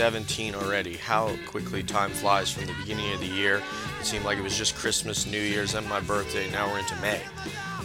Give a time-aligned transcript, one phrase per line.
[0.00, 0.96] 2017 already.
[0.96, 3.62] How quickly time flies from the beginning of the year.
[4.00, 6.50] It seemed like it was just Christmas, New Year's, and my birthday.
[6.50, 7.20] Now we're into May.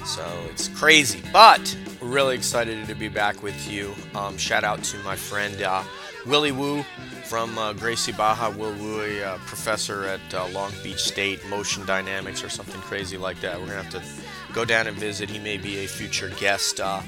[0.06, 1.22] So it's crazy.
[1.34, 3.94] But we're really excited to be back with you.
[4.16, 5.84] Um, shout out to my friend uh,
[6.26, 6.84] Willie Wu
[7.26, 8.50] from uh, Gracie Barra.
[8.50, 13.42] Will Wu, uh, professor at uh, Long Beach State, motion dynamics or something crazy like
[13.42, 13.60] that.
[13.60, 15.30] We're going to have to go down and visit.
[15.30, 17.02] He may be a future guest uh,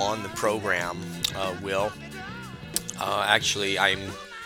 [0.00, 0.96] on the program,
[1.36, 1.92] uh, Will.
[2.98, 4.00] Uh, actually, I'm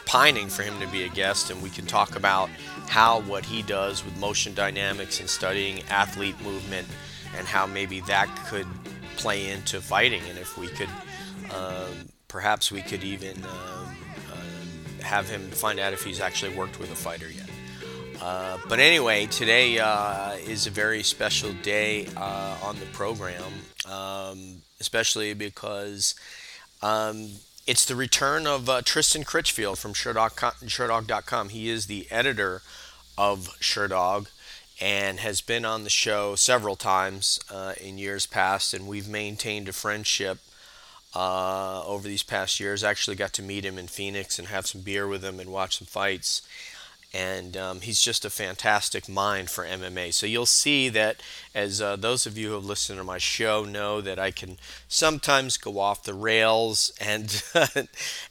[0.09, 2.48] pining for him to be a guest, and we can talk about
[2.89, 6.89] how what he does with motion dynamics and studying athlete movement
[7.37, 8.67] and how maybe that could
[9.19, 10.89] play into fighting, and if we could,
[11.55, 13.97] um, perhaps we could even um,
[14.33, 17.50] uh, have him find out if he's actually worked with a fighter yet.
[18.22, 23.53] Uh, but anyway, today uh, is a very special day uh, on the program,
[23.87, 26.15] um, especially because
[26.81, 27.28] um,
[27.69, 31.51] it's the return of uh, Tristan Critchfield from Sherdog.com.
[31.51, 32.63] He is the editor
[33.19, 34.29] of Sherdog
[34.81, 39.69] and has been on the show several times uh, in years past, and we've maintained
[39.69, 40.39] a friendship
[41.15, 42.83] uh, over these past years.
[42.83, 45.53] I actually got to meet him in Phoenix and have some beer with him and
[45.53, 46.41] watch some fights.
[47.15, 50.13] And um, he's just a fantastic mind for MMA.
[50.13, 51.23] So you'll see that,
[51.55, 54.59] as uh, those of you who have listened to my show know, that I can
[54.89, 57.43] sometimes go off the rails, and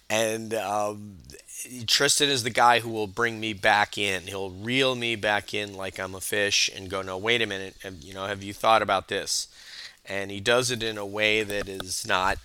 [0.09, 1.17] and um,
[1.87, 4.23] Tristan is the guy who will bring me back in.
[4.23, 7.75] He'll reel me back in like I'm a fish and go, no, wait a minute,
[8.01, 9.47] you know, have you thought about this?
[10.05, 12.37] And he does it in a way that is not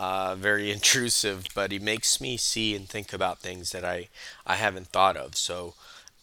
[0.00, 4.08] uh, very intrusive, but he makes me see and think about things that I,
[4.46, 5.36] I haven't thought of.
[5.36, 5.74] So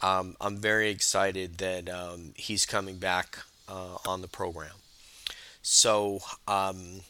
[0.01, 3.37] um, I'm very excited that um, he's coming back
[3.69, 4.77] uh, on the program.
[5.61, 7.01] So um,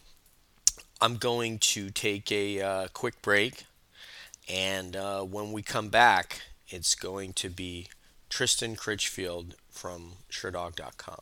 [0.99, 3.63] I'm going to take a uh, quick break.
[4.49, 7.87] And uh, when we come back, it's going to be
[8.29, 11.21] Tristan Critchfield from Sherdog.com.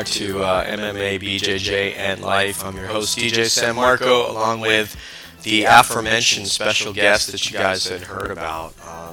[0.00, 2.64] back to uh, MMA, BJJ, and Life.
[2.64, 4.96] I'm your host, DJ San Marco, along with
[5.42, 8.72] the aforementioned special guest that you guys had heard about.
[8.82, 9.12] Uh,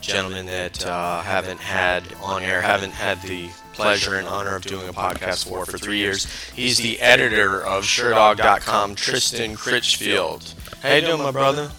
[0.00, 4.88] gentlemen that uh, haven't had on air, haven't had the pleasure and honor of doing
[4.88, 6.26] a podcast for for three years.
[6.50, 10.52] He's the editor of Sherdog.com, Tristan Critchfield.
[10.82, 11.70] How you doing, my brother?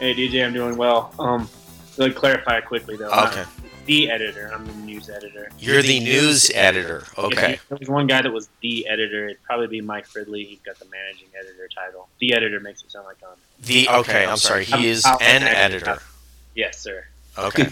[0.00, 1.12] Hey, DJ, I'm doing well.
[1.18, 1.50] Um,
[1.98, 3.10] let me clarify quickly, though.
[3.10, 3.44] Okay
[3.86, 4.50] the editor.
[4.52, 5.50] I'm news editor.
[5.58, 7.04] You're the news editor.
[7.16, 7.54] Okay.
[7.54, 10.46] If there was one guy that was the editor, it'd probably be Mike Fridley.
[10.46, 12.08] He's got the managing editor title.
[12.18, 13.36] The editor makes it sound like I'm.
[13.62, 14.64] The okay, I'm sorry.
[14.64, 15.98] He is an editor.
[16.54, 17.04] Yes, sir.
[17.36, 17.68] Okay.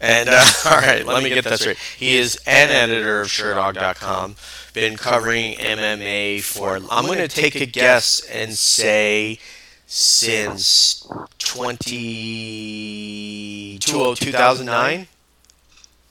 [0.00, 1.78] And uh, all right, let me get that straight.
[1.78, 4.36] He is an editor of Sherdog.com.
[4.72, 6.80] Been covering MMA for.
[6.90, 9.38] I'm going to take a guess and say
[9.86, 11.06] since
[11.38, 15.06] 20, 2009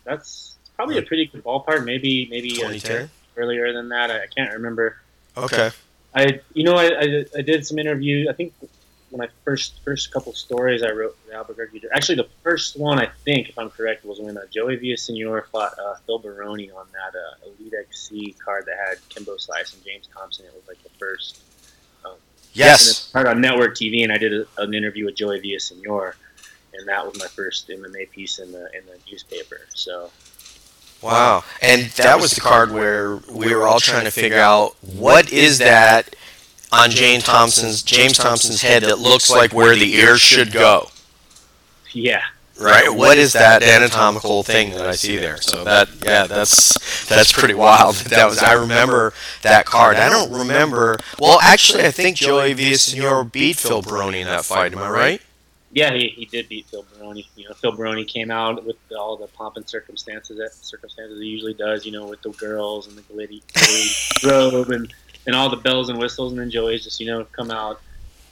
[0.06, 0.45] that's
[0.76, 1.86] probably a pretty good ballpark.
[1.86, 3.08] Maybe maybe uh,
[3.38, 4.12] earlier than that.
[4.12, 4.98] I, I, can't remember.
[5.38, 5.72] Okay.
[6.14, 8.30] I you know I, I, I did some interview.
[8.30, 8.54] I think
[9.10, 11.84] when I first first couple stories I wrote for Albuquerque.
[11.94, 15.78] Actually, the first one I think, if I'm correct, was when uh, Joey Villasenor fought
[15.80, 20.08] uh, Phil Baroni on that uh, Elite XC card that had Kimbo Slice and James
[20.14, 20.46] Thompson.
[20.46, 21.42] It was like the first.
[22.04, 22.16] Um,
[22.54, 23.10] yes.
[23.12, 26.14] Part on network TV, and I did a, an interview with Joey Villasenor
[26.78, 29.62] and that was my first MMA piece in the in the newspaper.
[29.74, 30.12] So.
[31.02, 35.32] Wow, and that was the card where we were all trying to figure out what
[35.32, 36.16] is that
[36.72, 40.90] on James Thompson's James Thompson's head that looks like where the ear should go.
[41.92, 42.24] Yeah.
[42.60, 42.90] Right.
[42.90, 45.42] What is that anatomical thing that I see there?
[45.42, 47.96] So that yeah, that's that's pretty wild.
[47.96, 49.98] That was I remember that card.
[49.98, 50.98] I don't remember.
[51.20, 54.72] Well, actually, I think Joey Villasenor beat Phil Baroni in that fight.
[54.72, 55.22] Am I right?
[55.76, 57.28] Yeah, he, he did beat Phil Baroni.
[57.36, 61.28] You know, Phil Baroni came out with all the pomp and circumstances that circumstances he
[61.28, 61.86] usually does.
[61.86, 64.94] You know, with the girls and the glitty, glitty robe and
[65.28, 67.82] and all the bells and whistles, and then Joey's just you know come out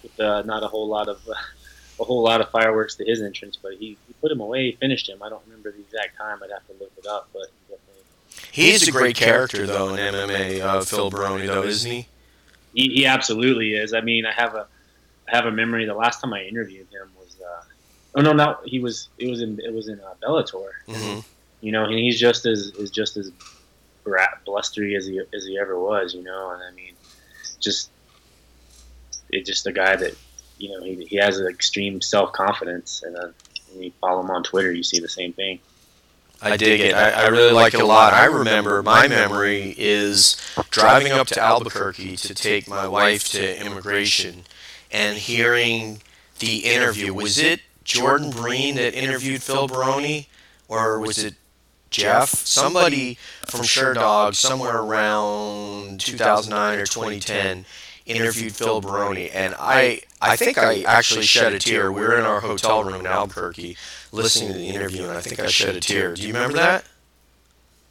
[0.01, 1.33] with uh, not a whole lot of uh,
[1.99, 4.71] a whole lot of fireworks to his entrance, but he, he put him away, he
[4.71, 5.21] finished him.
[5.21, 6.39] I don't remember the exact time.
[6.41, 7.47] I'd have to look it up, but
[8.53, 10.61] he's a great character though in MMA.
[10.61, 12.07] Uh, Phil Baroni though, isn't he?
[12.73, 12.87] he?
[12.87, 13.93] He absolutely is.
[13.93, 14.65] I mean, I have a
[15.27, 15.85] I have a memory.
[15.85, 17.12] The last time I interviewed him was
[18.15, 20.71] oh no, no, he was it was in it was in uh, Bellator.
[20.87, 21.19] Mm-hmm.
[21.61, 23.31] You know, and he's just as is just as
[24.45, 26.13] blustery as he as he ever was.
[26.13, 26.93] You know, and I mean,
[27.59, 27.89] just
[29.29, 30.15] it's just a guy that
[30.57, 33.27] you know he, he has an extreme self confidence, and uh,
[33.71, 35.59] when you follow him on Twitter, you see the same thing.
[36.41, 36.93] I dig it.
[36.93, 38.13] I, I really like it a lot.
[38.13, 40.35] I remember my memory is
[40.71, 44.43] driving up to Albuquerque to take my wife to immigration
[44.91, 46.01] and hearing
[46.39, 47.13] the interview.
[47.13, 50.27] Was it Jordan Breen that interviewed Phil Baroni,
[50.67, 51.35] or was it
[51.89, 52.29] Jeff?
[52.29, 57.65] Somebody from Sherdog, somewhere around 2009 or 2010
[58.05, 61.91] interviewed Phil Baroni, and I I think I actually shed a tear.
[61.91, 63.77] We were in our hotel room in Albuquerque
[64.11, 66.13] listening to the interview, and I think I shed a tear.
[66.13, 66.85] Do you remember that?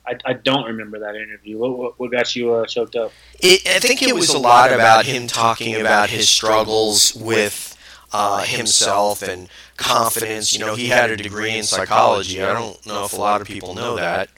[0.06, 1.59] I, I don't remember that interview.
[1.59, 3.12] What, what, what got you uh, choked up?
[3.39, 7.77] It, I think it was a lot about him talking about his struggles with
[8.12, 9.49] uh, himself and
[9.82, 10.52] confidence.
[10.52, 12.43] You know, he had a degree in psychology.
[12.43, 14.29] I don't know if a lot of people know that.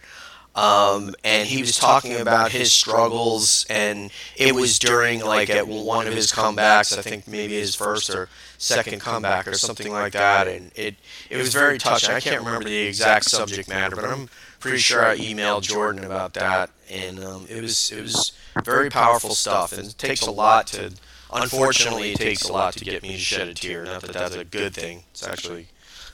[0.55, 6.06] Um, and he was talking about his struggles, and it was during like at one
[6.06, 6.96] of his comebacks.
[6.96, 10.94] I think maybe his first or second comeback or something like that, and it
[11.29, 12.14] it was very touching.
[12.14, 14.29] I can't remember the exact subject matter, but I'm
[14.61, 18.32] pretty sure I emailed Jordan about that, and um, it was it was
[18.62, 20.93] very powerful stuff, and it takes a lot to.
[21.34, 23.84] Unfortunately, it takes a lot to get me to shed a tear.
[23.84, 25.02] Not that that's a good thing.
[25.10, 25.69] It's actually,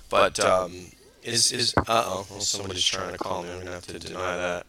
[0.08, 0.86] but um,
[1.22, 3.50] is is uh oh, well, somebody's trying to call me.
[3.50, 4.66] I'm gonna have to deny that.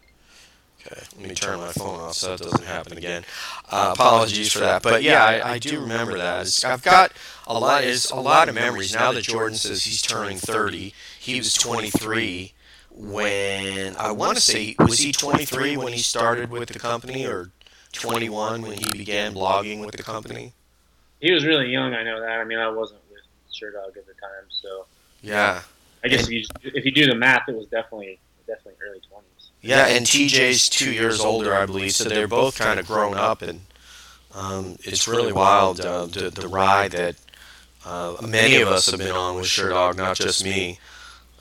[0.85, 3.23] Okay, let me turn my phone off so that doesn't happen again.
[3.69, 6.41] Uh, apologies for that, but yeah, I, I do remember that.
[6.41, 7.11] It's, I've got
[7.45, 10.93] a lot, is a lot of memories now that Jordan says he's turning 30.
[11.19, 12.53] He was 23
[12.89, 17.51] when I want to say was he 23 when he started with the company, or
[17.91, 20.53] 21 when he began blogging with the company?
[21.19, 21.93] He was really young.
[21.93, 22.39] I know that.
[22.39, 23.21] I mean, I wasn't with
[23.53, 24.85] Sherdog at the time, so
[25.21, 25.61] yeah.
[26.03, 29.49] I guess if you if you do the math, it was definitely definitely early 20s.
[29.61, 33.43] Yeah, and TJ's two years older, I believe, so they're both kind of grown up,
[33.43, 33.61] and
[34.33, 37.15] um, it's really wild uh, the, the ride that
[37.85, 40.79] uh, many of us have been on with Sherdog, not just me.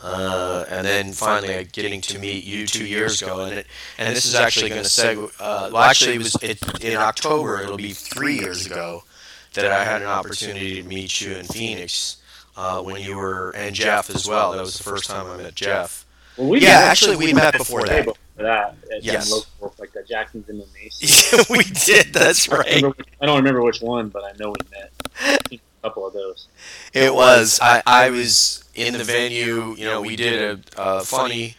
[0.03, 3.67] Uh, and then finally getting to meet you two years ago, and it,
[3.99, 5.31] and this is actually going to segue.
[5.39, 7.61] Uh, well, actually, it was it, in October.
[7.61, 9.05] It'll be three years ago
[9.53, 12.17] that I had an opportunity to meet you in Phoenix
[12.57, 14.53] uh, when you were and Jeff as well.
[14.53, 16.07] That was the first time I met Jeff.
[16.37, 18.07] Well, we yeah, actually, we met before that.
[18.07, 19.31] Before that, at yes.
[19.31, 21.45] local, like the Jackson's and the Mason.
[21.51, 22.15] we did.
[22.15, 22.67] That's right.
[22.67, 25.53] I, remember, I, don't remember which one, but I know we met.
[25.53, 26.49] a couple of those.
[26.95, 27.59] It was.
[27.61, 29.75] I, I was in the venue.
[29.77, 31.57] You know, we did a, a funny.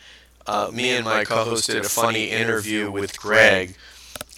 [0.47, 3.75] Uh, me and my co-host did a funny interview with Greg,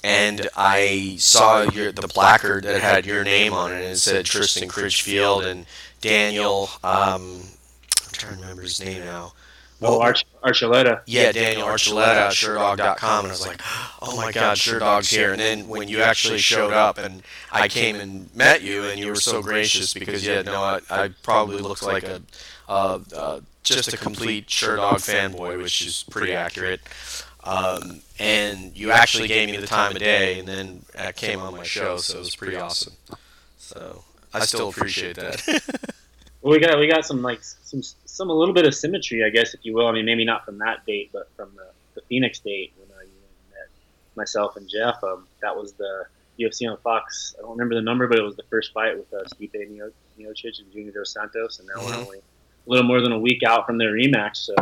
[0.04, 4.26] and I saw your the placard that had your name on it, and it said
[4.26, 5.66] Tristan Critchfield and
[6.02, 6.70] Daniel.
[6.84, 9.34] Um, I'm trying to remember his name now.
[9.86, 11.02] Oh, Arch- Archuleta.
[11.06, 13.26] Yeah, Daniel Archuleta, Sherdog.com.
[13.26, 13.62] And I was like,
[14.02, 15.32] oh my God, Sherdog's here.
[15.32, 19.08] And then when you actually showed up and I came and met you, and you
[19.08, 22.22] were so gracious because, yeah, no, I, I probably looked like a
[22.68, 26.82] uh, uh, just a complete Sherdog fanboy, which is pretty accurate.
[27.44, 31.54] Um, and you actually gave me the time of day, and then I came on
[31.56, 32.94] my show, so it was pretty awesome.
[33.58, 35.94] So I still appreciate that.
[36.44, 39.30] well, we got we got some like some some a little bit of symmetry, I
[39.30, 39.88] guess, if you will.
[39.88, 43.14] I mean, maybe not from that date, but from the, the Phoenix date when you
[43.50, 43.70] met
[44.16, 45.02] myself and Jeff.
[45.04, 46.06] Um, that was the
[46.38, 47.34] UFC on Fox.
[47.40, 49.54] I don't remember the number, but it was the first fight with uh, Stipe
[50.20, 51.92] Miocic and Junior Dos Santos, and now mm-hmm.
[51.92, 54.36] we're only a little more than a week out from their rematch.
[54.36, 54.54] So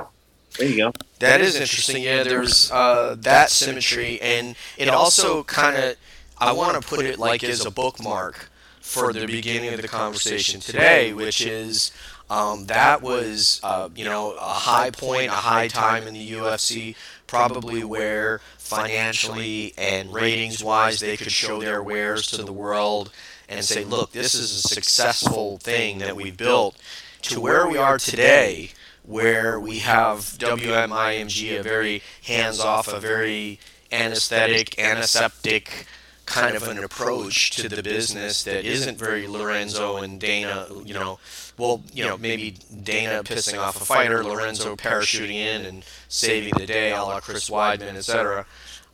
[0.59, 0.93] there you go.
[1.17, 2.03] That is interesting.
[2.03, 5.95] Yeah, there's uh, that symmetry, and it also kind of
[6.37, 8.50] I want to put it like as a bookmark
[8.81, 11.91] for the beginning of the conversation today, which is
[12.29, 16.95] um, that was, uh, you know, a high point, a high time in the UFC,
[17.27, 23.11] probably where financially and ratings wise they could show their wares to the world
[23.49, 26.77] and say, look, this is a successful thing that we built,
[27.21, 28.71] to where we are today,
[29.03, 33.59] where we have WME-IMG, a very hands off, a very
[33.91, 35.85] anesthetic, antiseptic,
[36.31, 41.19] kind of an approach to the business that isn't very Lorenzo and Dana, you know,
[41.57, 46.65] well, you know, maybe Dana pissing off a fighter, Lorenzo parachuting in and saving the
[46.65, 48.45] day, a la Chris Weidman, etc.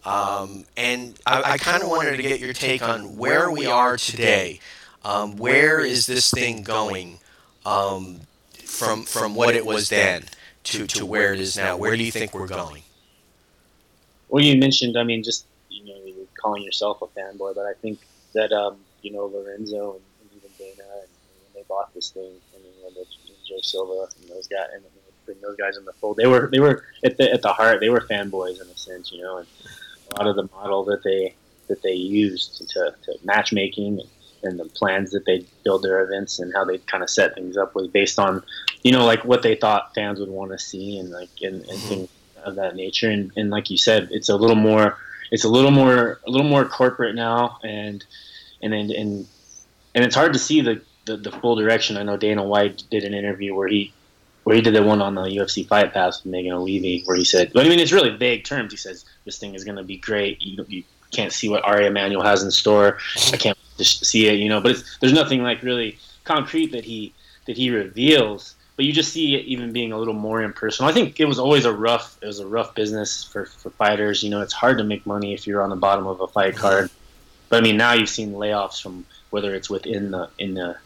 [0.04, 3.98] Um, and I, I kind of wanted to get your take on where we are
[3.98, 4.60] today.
[5.06, 7.20] Um, where is this thing going
[7.66, 8.22] um,
[8.66, 10.24] from from what it was then
[10.66, 11.78] to, to where it is now?
[11.78, 12.84] Where do you think we're going?
[14.30, 16.07] Well, you mentioned, I mean, just you know,
[16.48, 18.00] calling yourself a fanboy, but I think
[18.34, 22.10] that um, you know Lorenzo and, and even Dana, and, and when they bought this
[22.12, 23.06] thing, I mean, when
[23.48, 24.84] Joe Silva and those guys, and
[25.26, 27.82] bring those guys in the fold, they were they were at the at the heart,
[27.82, 29.48] they were fanboys in a sense, you know, and
[30.12, 31.36] a lot of the model that they
[31.68, 34.10] that they used to, to matchmaking and,
[34.44, 37.58] and the plans that they build their events and how they kind of set things
[37.58, 38.42] up was based on,
[38.84, 41.80] you know, like what they thought fans would want to see and like and, and
[41.80, 42.10] things
[42.46, 43.10] of that nature.
[43.10, 44.98] And, and like you said, it's a little more,
[45.32, 48.06] it's a little more, a little more corporate now, and
[48.62, 49.28] and and and,
[49.96, 51.98] and it's hard to see the, the, the full direction.
[51.98, 53.94] I know Dana White did an interview where he
[54.44, 57.26] where he did the one on the UFC Fight Pass with Megan Olivi, where he
[57.26, 58.72] said, but I mean, it's really vague terms.
[58.72, 60.42] He says this thing is going to be great.
[60.42, 62.98] You, you can't see what Ari Emanuel has in store.
[63.34, 64.62] I can't see it, you know.
[64.62, 67.14] But there's nothing like really concrete that he
[67.46, 70.90] that he reveals but you just see it even being a little more impersonal.
[70.90, 74.24] I think it was always a rough it was a rough business for, for fighters.
[74.24, 76.56] You know, it's hard to make money if you're on the bottom of a fight
[76.56, 76.90] card.
[77.50, 80.78] But I mean, now you've seen layoffs from whether it's within the in the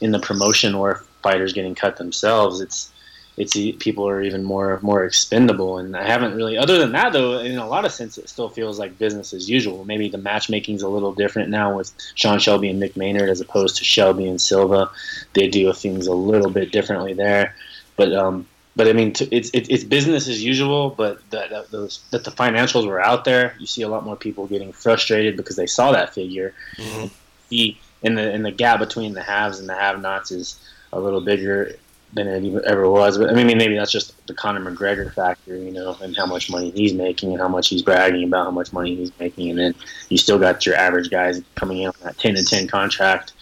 [0.00, 2.60] in the promotion or fighters getting cut themselves.
[2.60, 2.90] It's
[3.36, 5.78] it's people are even more more expendable.
[5.78, 8.48] And I haven't really, other than that though, in a lot of sense, it still
[8.48, 9.84] feels like business as usual.
[9.84, 13.76] Maybe the matchmaking's a little different now with Sean Shelby and Mick Maynard as opposed
[13.76, 14.90] to Shelby and Silva.
[15.34, 17.54] They do things a little bit differently there,
[17.96, 20.90] but um, but I mean, it's it's business as usual.
[20.90, 24.16] But that that, those, that the financials were out there, you see a lot more
[24.16, 26.54] people getting frustrated because they saw that figure.
[26.76, 27.06] Mm-hmm.
[27.48, 30.60] The in the in the gap between the haves and the have-nots is
[30.92, 31.72] a little bigger
[32.12, 33.18] than it ever was.
[33.18, 36.50] But I mean, maybe that's just the Conor McGregor factor, you know, and how much
[36.50, 39.50] money he's making and how much he's bragging about how much money he's making.
[39.50, 39.74] And then
[40.08, 43.32] you still got your average guys coming in on that 10 and 10 contract,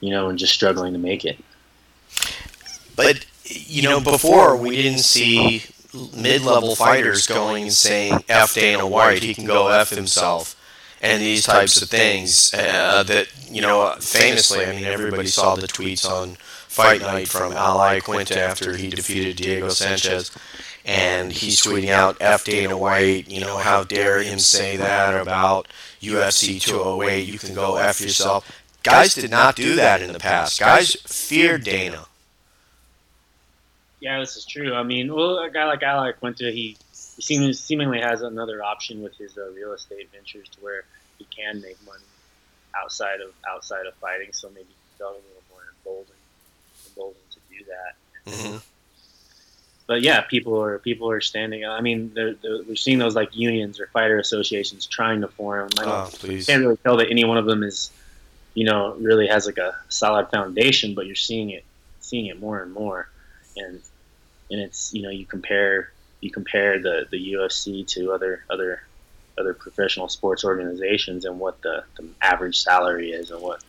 [0.00, 1.38] you know, and just struggling to make it.
[2.96, 5.64] But, you know, before we didn't see
[6.16, 10.60] mid level fighters going and saying, F Dana White, he can go F himself.
[11.02, 15.66] And these types of things uh, that, you know, famously, I mean, everybody saw the
[15.66, 16.38] tweets on
[16.74, 20.32] fight night from Al Iaquinta after he defeated Diego Sanchez.
[20.84, 25.68] And he's tweeting out F Dana White, you know, how dare him say that about
[26.02, 28.50] UFC 208, you can go F yourself.
[28.82, 30.60] Guys did not do that in the past.
[30.60, 32.06] Guys feared Dana.
[34.00, 34.74] Yeah, this is true.
[34.74, 36.76] I mean, well, a guy like Al Iaquinta, he,
[37.16, 40.84] he seems, seemingly has another option with his uh, real estate ventures to where
[41.18, 42.02] he can make money
[42.76, 44.32] outside of outside of fighting.
[44.32, 46.13] So maybe he felt a little more emboldened golden to
[47.64, 48.30] do that.
[48.30, 48.56] Mm-hmm.
[49.86, 51.66] But yeah, people are people are standing.
[51.66, 55.68] I mean, they're, they're, we're seeing those like unions or fighter associations trying to form.
[55.78, 56.46] I oh, please.
[56.46, 57.90] can't really tell that any one of them is,
[58.54, 60.94] you know, really has like a solid foundation.
[60.94, 61.64] But you're seeing it,
[62.00, 63.10] seeing it more and more,
[63.58, 63.80] and
[64.50, 65.92] and it's you know you compare
[66.22, 68.82] you compare the the UFC to other other
[69.38, 73.62] other professional sports organizations and what the, the average salary is and what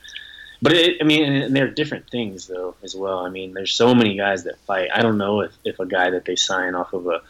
[0.66, 3.20] but it, I mean, and they're different things though as well.
[3.20, 4.90] I mean, there's so many guys that fight.
[4.92, 7.22] I don't know if, if a guy that they sign off of a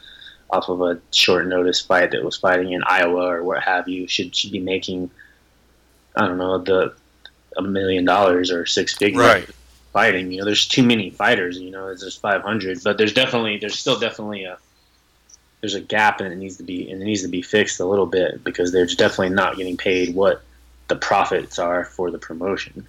[0.49, 4.07] off of a short notice fight that was fighting in Iowa or what have you
[4.07, 5.11] should should be making
[6.15, 6.93] I don't know the
[7.57, 9.49] a million dollars or six figures right.
[9.91, 10.31] fighting.
[10.31, 11.57] You know, there's too many fighters.
[11.57, 14.57] You know, there's 500, but there's definitely there's still definitely a
[15.61, 17.85] there's a gap and it needs to be and it needs to be fixed a
[17.85, 20.41] little bit because they're definitely not getting paid what
[20.87, 22.87] the profits are for the promotion.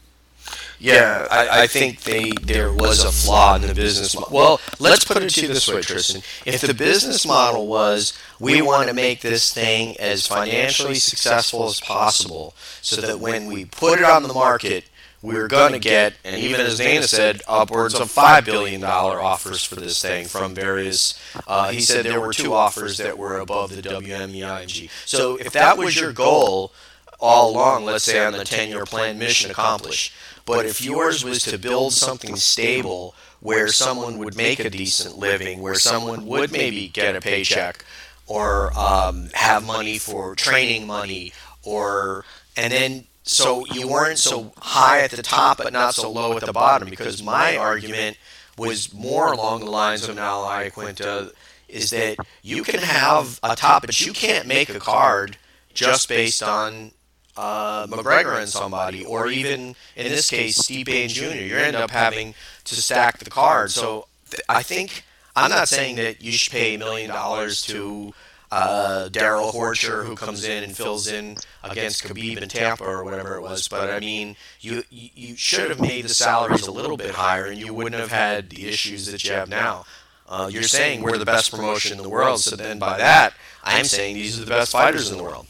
[0.78, 4.36] Yeah, I, I think they there was a flaw in the business model.
[4.36, 6.22] Well, let's put it to you this way, Tristan.
[6.44, 11.80] If the business model was we want to make this thing as financially successful as
[11.80, 14.84] possible, so that when we put it on the market,
[15.22, 19.74] we're going to get, and even as Dana said, upwards of $5 billion offers for
[19.74, 21.20] this thing from various.
[21.46, 25.78] Uh, he said there were two offers that were above the WME So if that
[25.78, 26.72] was your goal
[27.18, 30.12] all along, let's say on the 10 year plan, mission accomplished.
[30.46, 35.60] But if yours was to build something stable where someone would make a decent living,
[35.60, 37.84] where someone would maybe get a paycheck
[38.28, 41.32] or um, have money for training money,
[41.64, 42.24] or
[42.56, 46.46] and then so you weren't so high at the top but not so low at
[46.46, 46.88] the bottom.
[46.88, 48.16] Because my argument
[48.56, 51.32] was more along the lines of Al Iaquinta
[51.68, 55.36] is that you can have a top, but you can't make a card
[55.74, 56.92] just based on
[57.36, 61.34] uh, McGregor and somebody, or even in this case, Steve Bain Jr.
[61.34, 63.70] You end up having to stack the card.
[63.70, 68.14] So th- I think I'm not saying that you should pay a million dollars to
[68.50, 73.36] uh, Darrell Horcher who comes in and fills in against Khabib in Tampa or whatever
[73.36, 73.68] it was.
[73.68, 77.58] But I mean, you you should have made the salaries a little bit higher, and
[77.58, 79.84] you wouldn't have had the issues that you have now.
[80.28, 83.84] Uh, you're saying we're the best promotion in the world, so then by that, I'm
[83.84, 85.46] saying these are the best fighters in the world.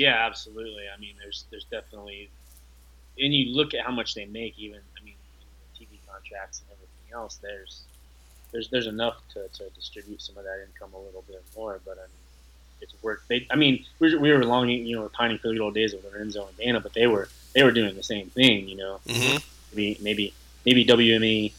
[0.00, 0.84] Yeah, absolutely.
[0.88, 2.30] I mean, there's there's definitely,
[3.18, 4.58] and you look at how much they make.
[4.58, 5.12] Even I mean,
[5.78, 7.36] TV contracts and everything else.
[7.36, 7.82] There's
[8.50, 11.80] there's there's enough to, to distribute some of that income a little bit more.
[11.84, 13.24] But I mean, it's work.
[13.28, 15.74] They, I mean, we were, we were longing, you know, pining for the good old
[15.74, 18.70] days of Lorenzo and Dana, but they were they were doing the same thing.
[18.70, 19.36] You know, mm-hmm.
[19.76, 21.52] maybe maybe maybe WME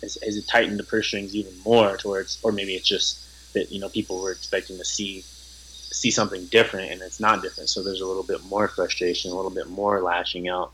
[0.00, 3.80] has, has tightened the purse strings even more towards, or maybe it's just that you
[3.80, 5.24] know people were expecting to see
[5.94, 7.68] see something different and it's not different.
[7.68, 10.72] So there's a little bit more frustration, a little bit more lashing out.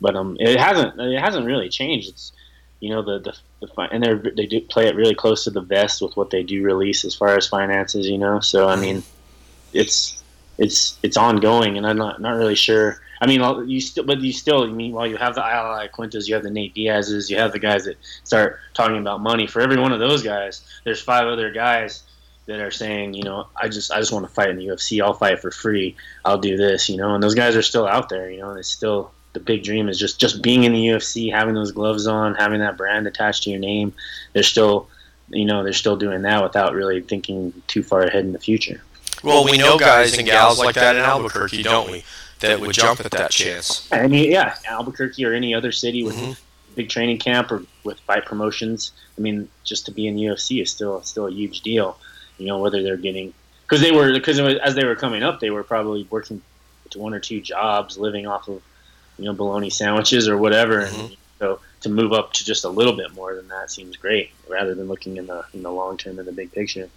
[0.00, 2.08] But um, it hasn't it hasn't really changed.
[2.08, 2.32] It's
[2.80, 5.60] you know the the, the and they they do play it really close to the
[5.60, 8.08] vest with what they do release as far as finances.
[8.08, 9.02] You know, so I mean,
[9.72, 10.22] it's
[10.58, 13.00] it's it's ongoing, and I'm not not really sure.
[13.20, 16.26] I mean, you still, but you still, I mean, while you have the Al Quintas,
[16.26, 19.46] you have the Nate Diaz's, you have the guys that start talking about money.
[19.46, 22.02] For every one of those guys, there's five other guys
[22.46, 25.02] that are saying, you know, I just I just want to fight in the UFC.
[25.02, 25.96] I'll fight for free.
[26.24, 27.14] I'll do this, you know.
[27.14, 28.50] And those guys are still out there, you know.
[28.50, 31.72] And it's still the big dream is just just being in the UFC, having those
[31.72, 33.92] gloves on, having that brand attached to your name.
[34.32, 34.88] They're still,
[35.28, 38.82] you know, they're still doing that without really thinking too far ahead in the future.
[39.22, 42.04] Well, we know guys and gals like that in Albuquerque, don't we?
[42.40, 43.88] That would jump at that chance.
[43.92, 46.32] I mean, yeah, Albuquerque or any other city with mm-hmm.
[46.74, 48.90] big training camp or with fight promotions.
[49.16, 51.96] I mean, just to be in the UFC is still still a huge deal.
[52.38, 55.50] You know, whether they're getting because they were because as they were coming up, they
[55.50, 56.42] were probably working
[56.90, 58.62] to one or two jobs, living off of
[59.18, 60.82] you know bologna sandwiches or whatever.
[60.82, 61.00] Mm-hmm.
[61.00, 64.30] And so to move up to just a little bit more than that seems great,
[64.48, 66.88] rather than looking in the in the long term in the big picture.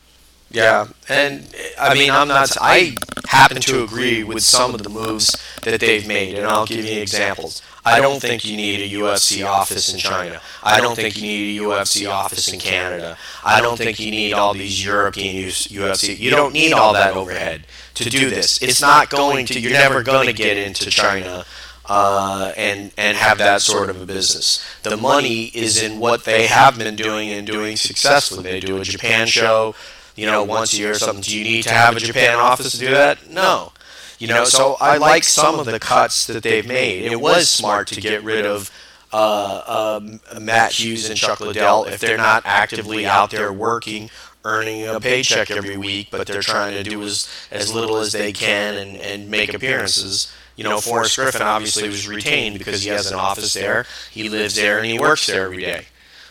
[0.51, 1.47] Yeah, and
[1.79, 2.55] I mean, I'm not.
[2.61, 2.95] I
[3.27, 7.01] happen to agree with some of the moves that they've made, and I'll give you
[7.01, 7.61] examples.
[7.85, 10.41] I don't think you need a UFC office in China.
[10.63, 13.17] I don't think you need a UFC office in Canada.
[13.43, 16.17] I don't think you need all these European UFC.
[16.17, 18.61] You don't need all that overhead to do this.
[18.61, 19.59] It's not going to.
[19.59, 21.45] You're never going to get into China
[21.87, 24.65] uh, and and have that sort of a business.
[24.83, 28.43] The money is in what they have been doing and doing successfully.
[28.43, 29.75] They do a Japan show,
[30.15, 31.21] you know, once a year or something.
[31.21, 33.29] Do you need to have a Japan office to do that?
[33.29, 33.71] No.
[34.19, 37.11] You know, so I like some of the cuts that they've made.
[37.11, 38.71] It was smart to get rid of
[39.11, 39.97] uh,
[40.33, 44.09] uh, Matt Hughes and Chuck Liddell if they're not actively out there working,
[44.43, 48.31] earning a paycheck every week, but they're trying to do as, as little as they
[48.31, 50.33] can and, and make appearances.
[50.55, 54.55] You know, Forrest Griffin obviously was retained because he has an office there, he lives
[54.55, 55.87] there, and he works there every day.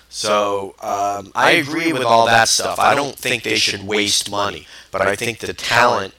[0.08, 2.78] So um, I agree with all that stuff.
[2.78, 6.14] I don't think they should waste money, but I think the talent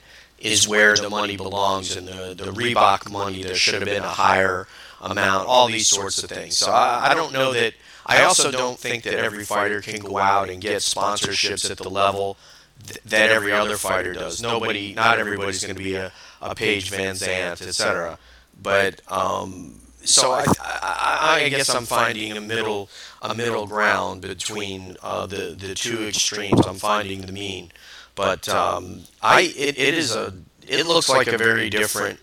[0.46, 4.08] is where the money belongs, and the, the Reebok money there should have been a
[4.08, 4.68] higher
[5.02, 5.48] amount.
[5.48, 6.58] All these sorts of things.
[6.58, 7.74] So I, I don't know that.
[8.06, 11.90] I also don't think that every fighter can go out and get sponsorships at the
[11.90, 12.38] level
[12.86, 14.42] th- that every other fighter does.
[14.42, 18.20] Nobody, not everybody's going to be a, a Paige VanZant, etc.
[18.62, 22.90] But um, so I, I, I, guess I'm finding a middle
[23.22, 26.66] a middle ground between uh, the the two extremes.
[26.66, 27.72] I'm finding the mean,
[28.16, 30.34] but um, I it, it is a
[30.68, 32.20] it looks like a very different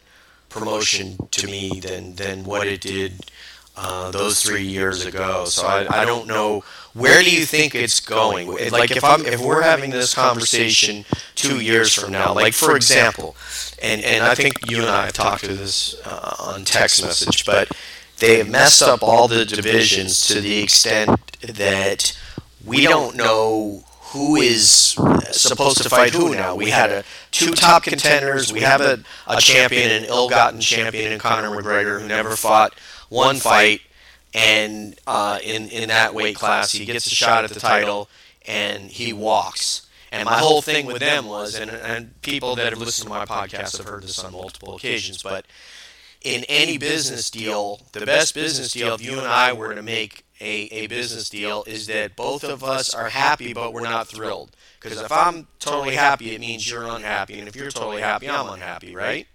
[0.48, 3.30] promotion to me than than what it did
[3.76, 5.44] uh, those three years ago.
[5.44, 6.62] So I, I don't know
[6.94, 8.48] where do you think it's going.
[8.70, 13.36] Like if I'm if we're having this conversation two years from now, like for example,
[13.82, 17.46] and and I think you and I have talked to this uh, on text message,
[17.46, 17.70] but
[18.18, 22.16] they have messed up all the divisions to the extent that
[22.64, 24.96] we don't know who is
[25.30, 26.54] supposed to fight who now.
[26.54, 28.52] We had a two top contenders.
[28.52, 32.74] We have a, a champion, an ill-gotten champion in Conor McGregor who never fought
[33.08, 33.80] one fight,
[34.34, 38.08] and uh, in in that weight class he gets a shot at the title
[38.46, 39.86] and he walks.
[40.10, 43.24] And my whole thing with them was, and, and people that have listened to my
[43.24, 45.46] podcast have heard this on multiple occasions, but
[46.20, 50.26] in any business deal, the best business deal, if you and I were to make
[50.42, 54.56] a, a business deal, is that both of us are happy, but we're not thrilled.
[54.80, 57.38] Because if I'm totally happy, it means you're unhappy.
[57.38, 59.26] And if you're totally happy, I'm unhappy, right?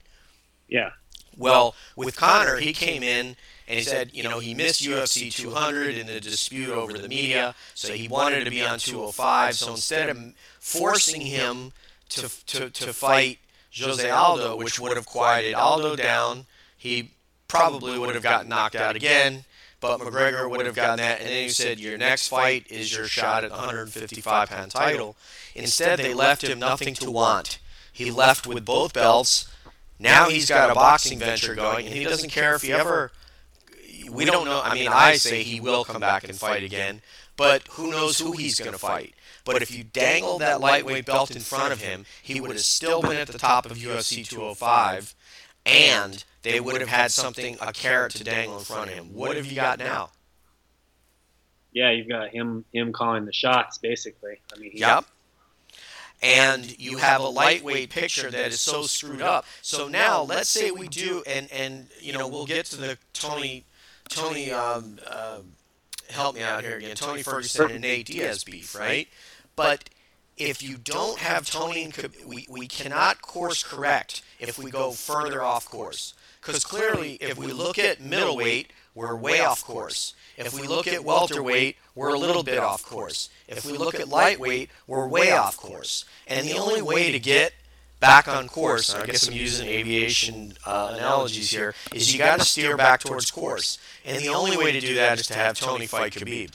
[0.67, 0.91] Yeah.
[1.37, 3.35] Well, with Conor, he came in
[3.67, 7.55] and he said, you know, he missed UFC 200 in the dispute over the media,
[7.73, 9.55] so he wanted to be on 205.
[9.55, 10.17] So instead of
[10.59, 11.71] forcing him
[12.09, 13.39] to, to, to fight
[13.79, 16.45] Jose Aldo, which would have quieted Aldo down.
[16.77, 17.11] He
[17.47, 19.45] probably would have gotten knocked out again,
[19.79, 21.19] but McGregor would have gotten that.
[21.19, 25.15] And then he said, Your next fight is your shot at the 155 pound title.
[25.55, 27.59] Instead, they left him nothing to want.
[27.91, 29.51] He left with both belts.
[29.99, 33.11] Now he's got a boxing venture going, and he doesn't care if he ever.
[34.11, 34.61] We don't know.
[34.63, 37.01] I mean, I say he will come back and fight again,
[37.35, 39.15] but who knows who he's going to fight.
[39.43, 43.01] But if you dangled that lightweight belt in front of him, he would have still
[43.01, 45.15] been at the top of UFC 205,
[45.65, 49.13] and they would have had something, a carrot to dangle in front of him.
[49.13, 50.11] What have you got now?
[51.73, 54.39] Yeah, you've got him him calling the shots, basically.
[54.55, 55.05] I mean, yep.
[56.23, 59.45] And you have a lightweight picture that is so screwed up.
[59.61, 63.65] So now, let's say we do, and and you know, we'll get to the Tony
[64.09, 64.51] Tony.
[64.51, 65.39] Um, uh,
[66.09, 66.95] help me out here again.
[66.95, 69.07] Tony Ferguson and Nate Diaz beef, right?
[69.55, 69.89] But
[70.37, 75.43] if you don't have Tony and we, we cannot course correct if we go further
[75.43, 76.13] off course.
[76.47, 80.15] Because clearly, if we look at middleweight, we're way off course.
[80.37, 83.29] If we look at welterweight, we're a little bit off course.
[83.49, 86.05] If we look at lightweight, we're way off course.
[86.25, 87.53] And the only way to get
[87.99, 92.45] back on course, I guess I'm using aviation uh, analogies here, is you got to
[92.45, 93.77] steer back towards course.
[94.05, 96.53] And the only way to do that is to have Tony fight Khabib.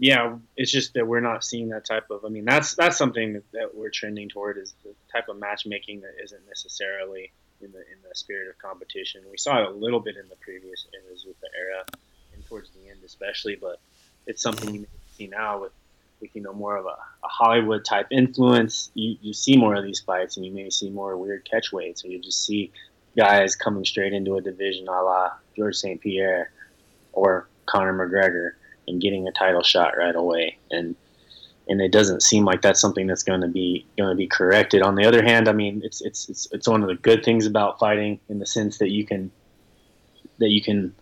[0.00, 2.24] Yeah, it's just that we're not seeing that type of.
[2.24, 6.12] I mean, that's that's something that, we're trending toward is the type of matchmaking that
[6.22, 9.22] isn't necessarily in the in the spirit of competition.
[9.28, 11.84] We saw it a little bit in the previous eras with the era,
[12.32, 13.56] and towards the end especially.
[13.56, 13.80] But
[14.26, 15.72] it's something you see now with
[16.20, 18.92] with you know more of a, a Hollywood type influence.
[18.94, 22.04] You you see more of these fights, and you may see more weird catch weights,
[22.04, 22.70] or you just see
[23.16, 26.00] guys coming straight into a division a la George St.
[26.00, 26.52] Pierre
[27.12, 28.52] or Conor McGregor
[28.88, 30.58] and getting a title shot right away.
[30.70, 30.96] And
[31.68, 34.82] and it doesn't seem like that's something that's going to be going to be corrected.
[34.82, 37.46] On the other hand, I mean, it's it's it's it's one of the good things
[37.46, 39.30] about fighting in the sense that you can
[40.38, 40.94] that you can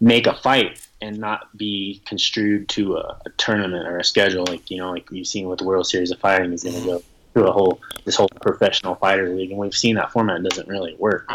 [0.00, 4.70] make a fight and not be construed to a, a tournament or a schedule like
[4.70, 7.02] you know like you've seen with the World Series of Fighting is going to go
[7.36, 10.94] through a whole this whole professional fighter league, and we've seen that format doesn't really
[10.98, 11.30] work.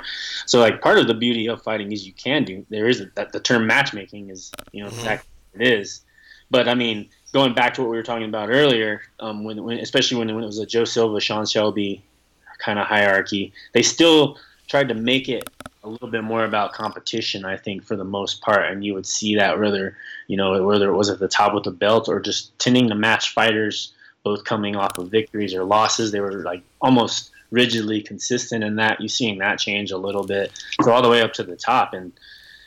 [0.47, 3.11] So like part of the beauty of fighting is you can do there is a,
[3.15, 4.97] that the term matchmaking is you know mm-hmm.
[4.97, 6.01] exactly what it is,
[6.49, 9.79] but I mean going back to what we were talking about earlier, um, when, when
[9.79, 12.03] especially when, when it was a Joe Silva, Sean Shelby
[12.59, 14.37] kind of hierarchy, they still
[14.67, 15.49] tried to make it
[15.83, 17.45] a little bit more about competition.
[17.45, 20.89] I think for the most part, and you would see that whether you know whether
[20.89, 24.43] it was at the top with the belt or just tending to match fighters both
[24.43, 26.11] coming off of victories or losses.
[26.11, 28.99] They were like almost rigidly consistent in that.
[28.99, 30.51] You're seeing that change a little bit.
[30.83, 32.11] So all the way up to the top, and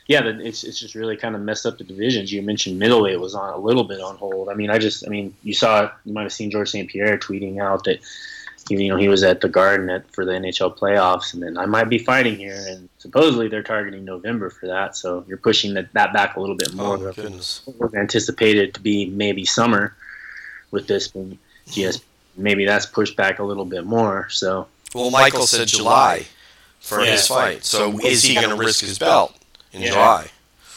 [0.07, 2.31] yeah, it's it's just really kind of messed up the divisions.
[2.31, 4.49] You mentioned middleweight was on a little bit on hold.
[4.49, 6.89] I mean, I just, I mean, you saw, you might have seen George St.
[6.89, 7.99] Pierre tweeting out that.
[8.67, 11.67] You know, he was at the Garden at, for the NHL playoffs, and then I
[11.67, 12.65] might be fighting here.
[12.67, 16.55] And supposedly they're targeting November for that, so you're pushing that, that back a little
[16.55, 17.09] bit oh, more.
[17.09, 17.61] Oh, goodness.
[17.93, 19.95] Anticipated to be maybe summer
[20.71, 21.37] with this being
[21.67, 22.01] GS
[22.37, 24.27] maybe that's pushed back a little bit more.
[24.29, 26.25] So well, Michael said July
[26.79, 27.11] for yeah.
[27.11, 27.63] his fight.
[27.63, 29.35] So is he going to risk his belt
[29.75, 29.91] in yeah.
[29.91, 30.27] July?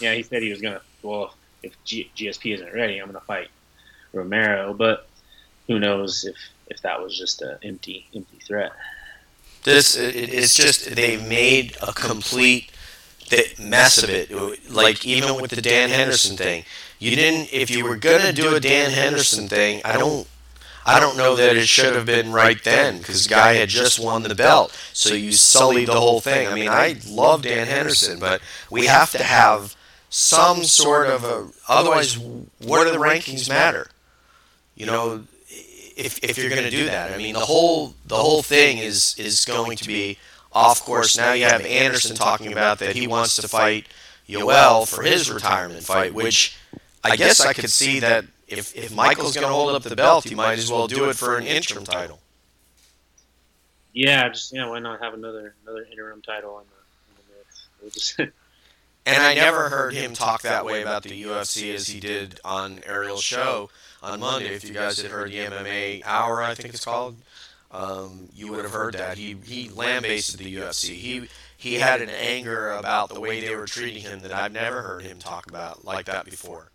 [0.00, 0.82] Yeah, he said he was going to.
[1.02, 3.48] Well, if G- GSP isn't ready, I'm going to fight
[4.12, 4.74] Romero.
[4.74, 5.08] But
[5.66, 6.36] who knows if
[6.68, 8.72] if that was just an empty empty threat.
[9.64, 12.70] This it's just they've made a complete
[13.58, 14.30] mess of it.
[14.70, 16.64] Like even with the Dan Henderson thing,
[16.98, 17.52] you didn't.
[17.52, 20.26] If you were gonna do a Dan Henderson thing, I don't
[20.88, 24.22] I don't know that it should have been right then because guy had just won
[24.22, 24.74] the belt.
[24.94, 26.48] So you sullied the whole thing.
[26.48, 29.76] I mean, I love Dan Henderson, but we have to have
[30.08, 31.48] some sort of a.
[31.68, 33.90] Otherwise, what do the rankings matter?
[34.76, 38.42] You know, if, if you're going to do that, I mean, the whole the whole
[38.42, 40.16] thing is is going to be
[40.54, 41.18] off course.
[41.18, 43.86] Now you have Anderson talking about that he wants to fight
[44.26, 46.56] Yoel for his retirement fight, which
[47.04, 50.24] I guess I could see that if, if Michael's going to hold up the belt,
[50.24, 52.20] he might as well do it for an interim title.
[53.92, 57.68] Yeah, just yeah, why not have another another interim title in the, in the mix?
[57.80, 58.18] We'll just
[59.06, 62.80] and I never heard him talk that way about the UFC as he did on
[62.86, 63.70] Ariel's show
[64.02, 64.54] on Monday.
[64.54, 67.16] If you guys had heard the MMA Hour, I think it's called,
[67.70, 70.94] um, you would have heard that he he lambasted the UFC.
[70.94, 74.82] He he had an anger about the way they were treating him that I've never
[74.82, 76.70] heard him talk about like that before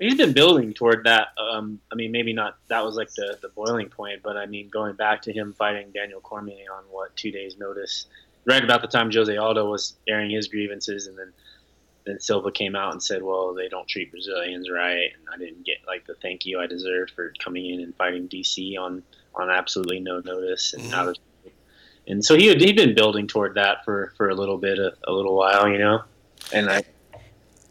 [0.00, 1.28] he's been building toward that.
[1.38, 4.68] Um, I mean, maybe not that was like the, the boiling point, but I mean,
[4.68, 8.06] going back to him fighting Daniel Cormier on what two days' notice,
[8.46, 11.32] right about the time Jose Aldo was airing his grievances, and then
[12.06, 15.66] then Silva came out and said, "Well, they don't treat Brazilians right, and I didn't
[15.66, 19.02] get like the thank you I deserved for coming in and fighting DC on
[19.34, 20.94] on absolutely no notice and Mhm.
[20.94, 21.16] out of
[22.06, 24.94] and so he had he'd been building toward that for for a little bit a,
[25.06, 26.02] a little while, you know.
[26.52, 26.82] And I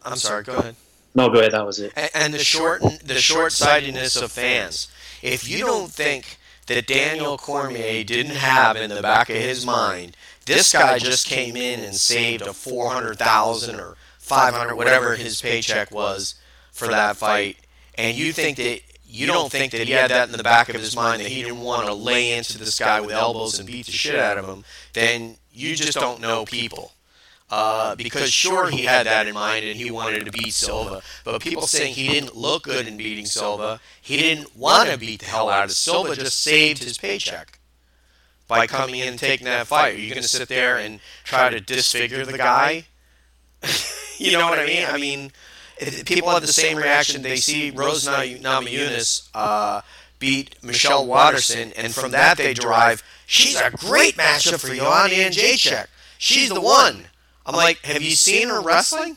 [0.04, 0.44] I'm sorry.
[0.44, 0.76] Go ahead.
[1.14, 1.92] No go ahead, that was it.
[1.96, 4.88] And, and the short the short sightedness of fans.
[5.22, 10.16] If you don't think that Daniel Cormier didn't have in the back of his mind,
[10.46, 15.16] this guy just came in and saved a four hundred thousand or five hundred, whatever
[15.16, 16.36] his paycheck was
[16.72, 17.56] for that fight,
[17.96, 20.76] and you think that you don't think that he had that in the back of
[20.76, 23.86] his mind that he didn't want to lay into this guy with elbows and beat
[23.86, 26.92] the shit out of him, then you just don't know people.
[27.50, 31.42] Uh, because sure he had that in mind and he wanted to beat Silva, but
[31.42, 35.26] people saying he didn't look good in beating Silva, he didn't want to beat the
[35.26, 37.58] hell out of Silva, just saved his paycheck
[38.46, 39.94] by coming in and taking that fight.
[39.94, 42.84] Are you going to sit there and try to disfigure the guy?
[44.18, 44.86] you know what I mean?
[44.88, 45.32] I mean,
[46.04, 47.22] people have the same reaction.
[47.22, 49.80] They see Rose Na- Namajunas uh,
[50.20, 55.86] beat Michelle Waterson, and from that they derive, she's a great matchup for Joanna Jedrzejczyk.
[56.18, 57.06] She's the one.
[57.50, 59.16] I'm like, have you seen her wrestling?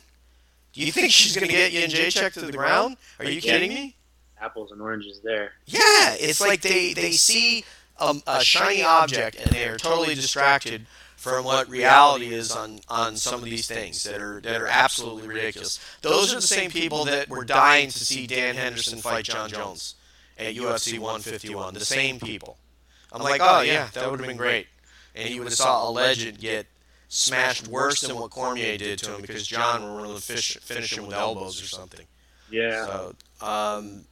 [0.73, 2.97] Do you think she's going to get Jedrzejczyk to the ground?
[3.19, 3.95] Are you kidding me?
[4.41, 5.51] Apples and oranges there.
[5.65, 7.63] Yeah, it's like they they see
[7.99, 13.15] a, a shiny object and they are totally distracted from what reality is on, on
[13.15, 15.79] some of these things that are that are absolutely ridiculous.
[16.01, 19.95] Those are the same people that were dying to see Dan Henderson fight Jon Jones
[20.37, 21.75] at UFC 151.
[21.75, 22.57] The same people.
[23.11, 24.67] I'm like, oh yeah, that would have been great,
[25.13, 26.65] and you would have saw a legend get
[27.13, 30.97] smashed worse than what Cormier did to him because Jon were willing to fish, finish
[30.97, 32.07] him with elbows or something.
[32.49, 32.85] Yeah.
[32.87, 34.05] So, um,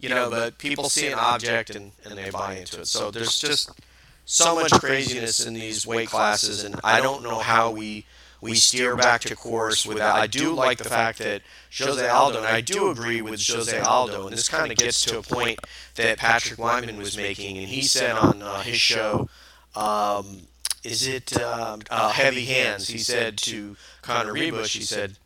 [0.00, 2.88] you know, but people see an object and, and they buy into it.
[2.88, 3.70] So there's just
[4.24, 8.04] so much craziness in these weight classes, and I don't know how we
[8.40, 10.16] we steer back to course without.
[10.16, 11.42] I do like the fact that
[11.78, 15.18] Jose Aldo, and I do agree with Jose Aldo, and this kind of gets to
[15.18, 15.60] a point
[15.94, 19.28] that Patrick Wyman was making, and he said on uh, his show.
[19.76, 20.48] Um,
[20.84, 22.88] is it um, uh, heavy hands?
[22.88, 25.16] He said to Connor Ruebusch, he said,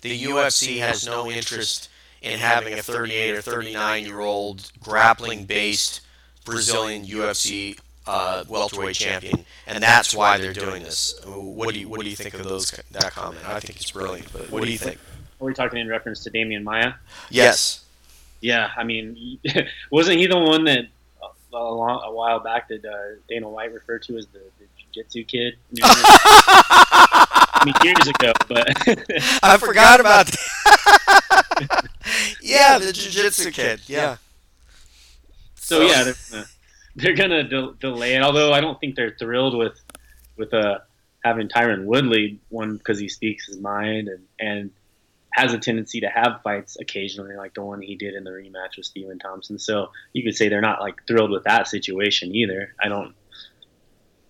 [0.00, 1.88] the UFC has no interest
[2.22, 6.00] in having a 38 or 39 year old grappling based
[6.44, 11.20] Brazilian UFC uh, welterweight champion, and that's why they're doing this.
[11.26, 13.46] What do you what do you think of those that comment?
[13.46, 14.98] I think it's brilliant, but what do you think?
[15.40, 16.94] Are we talking in reference to Demian Maia?
[17.30, 17.84] Yes.
[18.40, 19.38] Yeah, I mean,
[19.90, 20.86] wasn't he the one that
[21.52, 25.24] a, long, a while back that uh, Dana White referred to as the, the jiu-jitsu
[25.24, 25.56] kid?
[25.82, 28.68] I mean, years ago, but
[29.42, 31.88] I forgot about that.
[32.42, 33.80] yeah, the jiu-jitsu kid.
[33.86, 34.16] Yeah.
[35.56, 36.46] so yeah, they're gonna,
[36.96, 38.22] they're gonna de- delay it.
[38.22, 39.80] Although I don't think they're thrilled with
[40.36, 40.78] with uh,
[41.24, 44.70] having Tyron Woodley won because he speaks his mind and and
[45.38, 48.76] has a tendency to have fights occasionally, like the one he did in the rematch
[48.76, 49.58] with Stephen Thompson.
[49.58, 52.74] So you could say they're not like thrilled with that situation either.
[52.82, 53.14] I don't,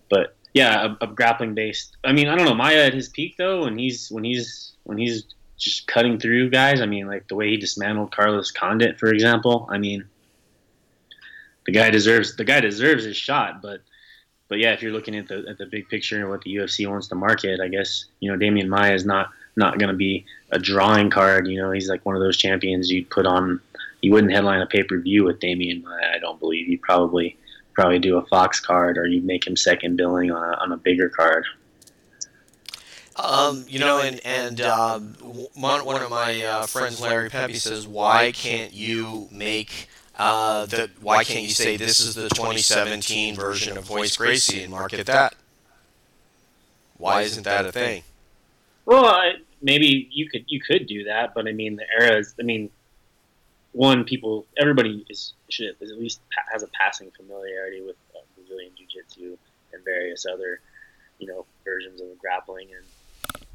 [0.09, 1.97] but yeah, a, a grappling based.
[2.03, 4.97] I mean, I don't know Maia at his peak though, when he's when he's when
[4.97, 5.23] he's
[5.57, 6.81] just cutting through guys.
[6.81, 9.67] I mean, like the way he dismantled Carlos Condit, for example.
[9.71, 10.05] I mean,
[11.65, 13.81] the guy deserves the guy deserves his shot, but
[14.47, 16.89] but yeah, if you're looking at the at the big picture and what the UFC
[16.89, 20.25] wants to market, I guess you know Demian Maia is not not going to be
[20.49, 21.47] a drawing card.
[21.47, 23.61] You know, he's like one of those champions you'd put on.
[24.01, 26.15] You wouldn't headline a pay per view with Demian Maia.
[26.15, 27.37] I don't believe you'd probably
[27.73, 30.77] probably do a Fox card or you'd make him second billing on a, on a
[30.77, 31.45] bigger card.
[33.15, 35.13] Um, you know, and and um,
[35.53, 40.89] one one of my uh, friends, Larry Pepe, says, "Why can't you make uh, the?
[41.01, 45.35] Why can't you say this is the 2017 version of Royce Gracie and market that?
[46.97, 48.03] Why isn't that a thing?
[48.85, 52.35] Well, I, maybe you could you could do that, but I mean the era is.
[52.39, 52.69] I mean,
[53.71, 58.87] one people everybody is should at least has a passing familiarity with uh, Brazilian Jiu
[58.87, 59.37] Jitsu
[59.73, 60.61] and various other
[61.19, 63.45] you know versions of grappling and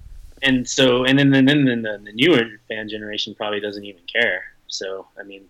[0.42, 4.44] and so and then then then the, the newer fan generation probably doesn't even care.
[4.66, 5.44] So I mean,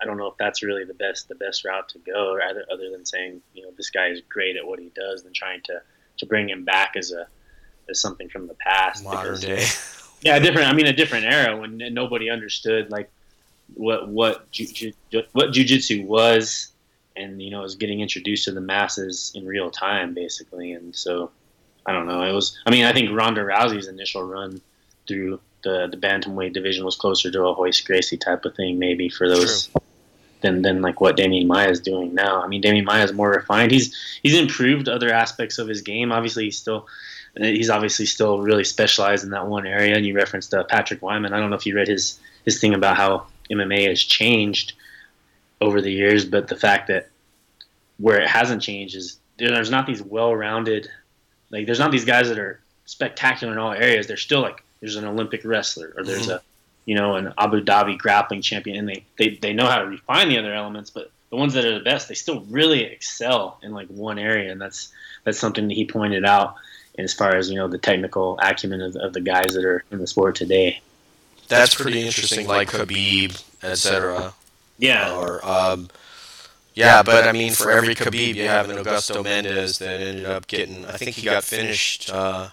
[0.00, 2.90] I don't know if that's really the best the best route to go, rather other
[2.90, 5.82] than saying you know this guy is great at what he does, than trying to
[6.16, 7.26] to bring him back as a
[7.88, 9.04] as something from the past.
[9.04, 9.64] Modern day.
[10.22, 10.68] yeah, different.
[10.68, 13.10] I mean, a different era when nobody understood like
[13.74, 16.68] what what ju- ju- what jujitsu was,
[17.16, 20.72] and you know, was getting introduced to the masses in real time, basically.
[20.72, 21.30] And so,
[21.86, 22.22] I don't know.
[22.22, 22.58] It was.
[22.66, 24.60] I mean, I think Ronda Rousey's initial run
[25.06, 29.08] through the the bantamweight division was closer to a Royce Gracie type of thing, maybe
[29.08, 29.70] for those.
[30.40, 32.42] Than, than like what Demian Maia is doing now.
[32.42, 33.70] I mean, Demian Maia is more refined.
[33.70, 36.12] He's he's improved other aspects of his game.
[36.12, 36.86] Obviously, he's still
[37.36, 39.96] he's obviously still really specialized in that one area.
[39.96, 41.32] And you referenced uh, Patrick Wyman.
[41.32, 44.74] I don't know if you read his his thing about how MMA has changed
[45.60, 47.08] over the years, but the fact that
[47.98, 50.88] where it hasn't changed is there's not these well-rounded,
[51.50, 54.06] like there's not these guys that are spectacular in all areas.
[54.06, 56.32] They're still like there's an Olympic wrestler or there's mm-hmm.
[56.32, 56.42] a
[56.84, 60.28] you know an Abu Dhabi grappling champion, and they, they they know how to refine
[60.28, 63.72] the other elements, but the ones that are the best, they still really excel in
[63.72, 64.92] like one area, and that's
[65.24, 66.56] that's something that he pointed out
[66.98, 69.98] as far as you know the technical acumen of, of the guys that are in
[69.98, 70.80] the sport today.
[71.48, 74.34] That's pretty interesting, like Khabib, etc.
[74.78, 75.16] Yeah.
[75.16, 75.88] Or um,
[76.74, 80.46] yeah, but I mean, for every Khabib, you have an Augusto Mendes that ended up
[80.46, 80.84] getting.
[80.86, 82.48] I think he got finished uh,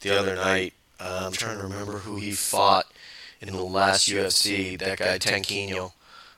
[0.00, 0.74] the other night.
[1.00, 2.86] Uh, I'm trying to remember who he fought
[3.40, 4.78] in the last UFC.
[4.78, 5.92] That guy Tanquinho.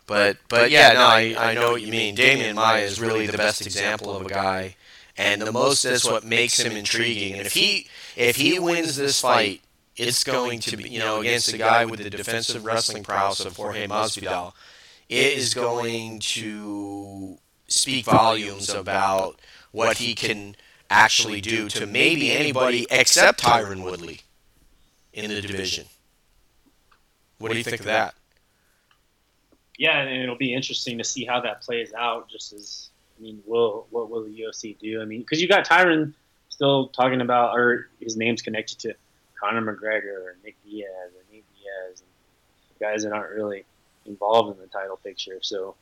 [0.06, 2.14] But but yeah, no, I, I know what you mean.
[2.14, 4.76] Demian Maia is really the best example of a guy,
[5.16, 7.34] and the most that's what makes him intriguing.
[7.34, 9.62] And if he if he wins this fight,
[9.96, 13.56] it's going to be you know against a guy with the defensive wrestling prowess of
[13.56, 14.52] Jorge Masvidal
[15.08, 19.40] it is going to speak volumes about
[19.72, 20.56] what he can
[20.90, 24.20] actually do to maybe anybody except Tyron Woodley
[25.12, 25.86] in the division.
[27.38, 28.14] What do you think of that?
[29.76, 32.28] Yeah, and it'll be interesting to see how that plays out.
[32.30, 35.00] Just as I mean, will what will the UFC do?
[35.00, 36.14] I mean, because you got Tyron
[36.48, 38.94] still talking about, or his name's connected to
[39.40, 43.64] Conor McGregor or Nick Diaz or Nate Diaz, and guys that aren't really
[44.06, 45.38] involved in the title picture.
[45.42, 45.74] So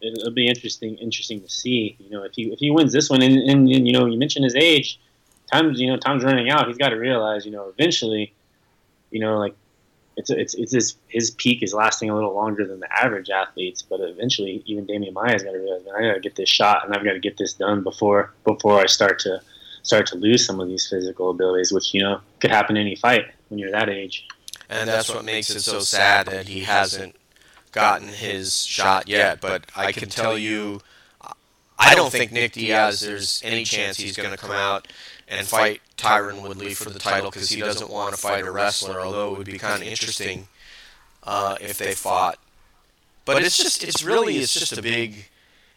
[0.00, 1.96] it'll be interesting interesting to see.
[1.98, 4.18] You know, if he if he wins this one, and, and, and you know, you
[4.18, 5.00] mentioned his age,
[5.52, 6.66] time's you know time's running out.
[6.68, 8.32] He's got to realize, you know, eventually,
[9.10, 9.54] you know, like
[10.16, 13.82] it's it's it's his his peak is lasting a little longer than the average athletes,
[13.82, 16.94] but eventually, even Demian Maia's got to realize, I got to get this shot, and
[16.94, 19.40] I've got to get this done before before I start to
[19.82, 22.96] start to lose some of these physical abilities, which you know could happen in any
[22.96, 24.26] fight when you're that age.
[24.68, 27.16] And that's what makes it so sad that he hasn't
[27.72, 30.80] gotten his shot yet, but I can tell you,
[31.78, 34.88] I don't think Nick Diaz, there's any chance he's going to come out
[35.28, 39.00] and fight Tyron Woodley for the title because he doesn't want to fight a wrestler,
[39.00, 40.48] although it would be kind of interesting
[41.22, 42.38] uh, if they fought.
[43.24, 45.28] But it's just, it's really, it's just a big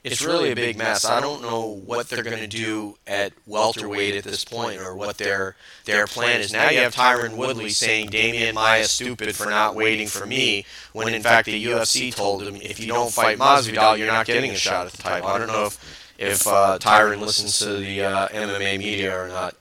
[0.03, 1.05] it's really a big mess.
[1.05, 5.17] I don't know what they're going to do at welterweight at this point or what
[5.17, 5.55] their
[5.85, 6.53] their plan is.
[6.53, 11.13] Now you have Tyron Woodley saying Demian Maia stupid for not waiting for me, when
[11.13, 14.55] in fact the UFC told him if you don't fight Masvidal, you're not getting a
[14.55, 15.27] shot at the title.
[15.27, 19.55] I don't know if if uh, Tyron listens to the uh, MMA media or not,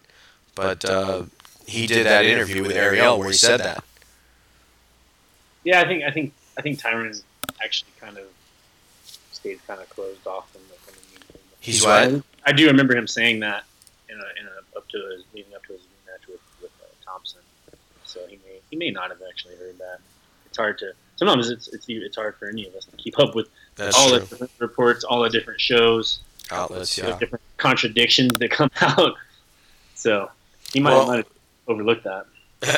[0.55, 1.25] but uh,
[1.67, 3.85] he did that interview with Ariel where he said that.
[5.65, 7.25] Yeah, I think I think I think Tyron is
[7.63, 8.25] actually kind of
[9.33, 11.41] stayed kind of closed off from the, from the media.
[11.61, 12.23] He's what?
[12.45, 13.65] I do remember him saying that
[14.09, 16.87] in a, in a up to his leading up to his match with with uh,
[17.05, 17.41] Thompson.
[18.05, 19.99] So he may he may not have actually heard that.
[20.47, 23.35] It's hard to sometimes it's it's it's hard for any of us to keep up
[23.35, 24.21] with That's all true.
[24.21, 29.15] the different reports, all the different shows, outlets, yeah, different contradictions that come out.
[29.95, 30.31] So
[30.73, 31.27] he might, well, might have
[31.67, 32.27] overlooked that.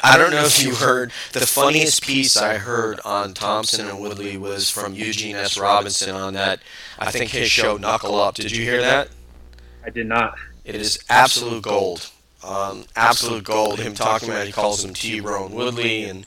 [0.02, 4.36] I don't know if you heard the funniest piece I heard on Thompson and Woodley
[4.36, 5.56] was from Eugene S.
[5.56, 6.60] Robinson on that.
[6.98, 8.34] I think his show Knuckle Up.
[8.34, 9.08] Did you hear that?
[9.84, 10.34] I did not.
[10.64, 12.10] It is absolute gold.
[12.44, 13.78] Um, absolute gold.
[13.78, 15.20] Him talking about he calls him T.
[15.20, 16.26] Rowan Woodley and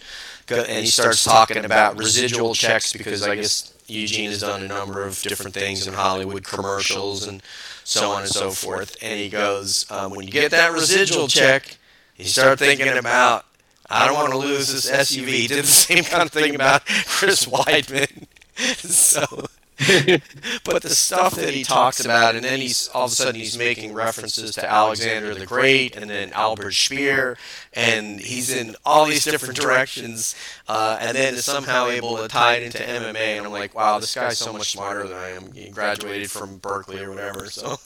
[0.50, 5.04] and he starts talking about residual checks because I guess Eugene has done a number
[5.04, 7.44] of different things in Hollywood commercials and
[7.84, 8.96] so on and so forth.
[9.02, 11.78] And he goes, um, when you get that residual check
[12.22, 13.46] you start thinking about,
[13.90, 15.28] I don't want to lose this SUV.
[15.28, 18.26] He did the same kind of thing about Chris Weidman.
[18.78, 19.48] so,
[20.64, 23.58] but the stuff that he talks about, and then he's all of a sudden he's
[23.58, 27.38] making references to Alexander the Great, and then Albert Speer,
[27.74, 30.36] and he's in all these different directions,
[30.68, 33.38] uh, and then is somehow able to tie it into MMA.
[33.38, 35.52] And I'm like, wow, this guy's so much smarter than I am.
[35.54, 37.78] He graduated from Berkeley or whatever, so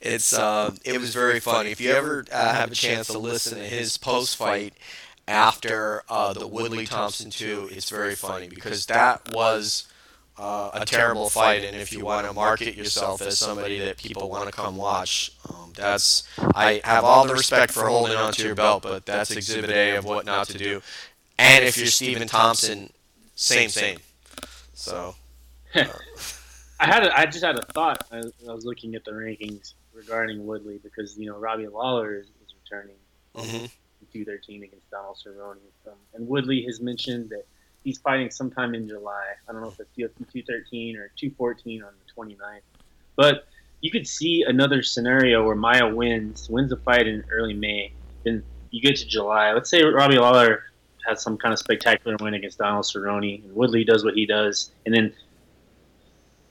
[0.00, 1.70] it's uh, it was very funny.
[1.70, 4.74] If you ever uh, have a chance to listen to his post fight
[5.28, 9.86] after uh, the Woodley Thompson two, it's very funny because that was
[10.38, 11.64] uh, a terrible fight.
[11.64, 15.32] And if you want to market yourself as somebody that people want to come watch,
[15.48, 19.70] um, that's I have all the respect for holding onto your belt, but that's Exhibit
[19.70, 20.82] A of what not to do.
[21.38, 22.92] And if you're Stephen Thompson,
[23.34, 23.98] same same.
[24.74, 25.14] So.
[25.74, 25.84] Uh,
[26.82, 28.04] I had a, I just had a thought.
[28.10, 32.26] I, I was looking at the rankings regarding Woodley because you know Robbie Lawler is,
[32.26, 32.96] is returning
[33.36, 33.66] mm-hmm.
[34.12, 37.46] 213 against Donald Cerrone, um, and Woodley has mentioned that
[37.84, 39.24] he's fighting sometime in July.
[39.48, 42.60] I don't know if it's UFC 213 or 214 on the 29th,
[43.16, 43.46] but
[43.80, 47.92] you could see another scenario where Maia wins, wins the fight in early May,
[48.24, 49.52] then you get to July.
[49.52, 50.64] Let's say Robbie Lawler
[51.06, 54.70] has some kind of spectacular win against Donald Cerrone, and Woodley does what he does,
[54.86, 55.12] and then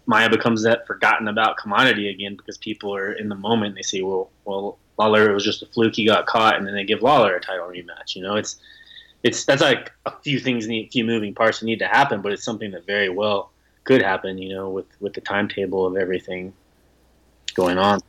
[0.05, 3.75] Maia becomes that forgotten about commodity again because people are in the moment.
[3.75, 5.95] They say, well, well, Lawler was just a fluke.
[5.95, 8.15] He got caught, and then they give Lawler a title rematch.
[8.15, 8.57] You know, it's
[9.23, 12.21] it's that's like a few things need, a few moving parts that need to happen,
[12.21, 13.51] but it's something that very well
[13.83, 14.37] could happen.
[14.37, 16.53] You know, with with the timetable of everything
[17.53, 18.01] going on.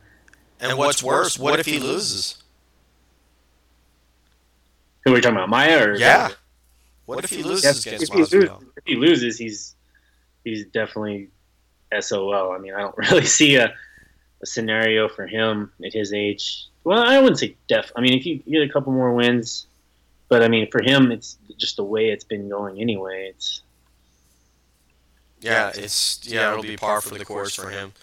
[0.59, 2.41] And what's worse, what if he loses?
[5.03, 5.89] Who are we talking about, Maia?
[5.89, 6.29] Or yeah.
[7.05, 8.43] What if he loses against if he, loses,
[8.77, 9.75] if he loses, he's
[10.43, 11.29] he's definitely
[11.99, 12.51] SOL.
[12.51, 13.73] I mean, I don't really see a,
[14.41, 16.67] a scenario for him at his age.
[16.83, 17.91] Well, I wouldn't say def.
[17.95, 19.67] I mean, if you get a couple more wins,
[20.33, 23.27] but I mean, for him, it's just the way it's been going anyway.
[23.29, 23.61] It's
[25.41, 27.93] yeah, it's yeah, it'll be par for the course for him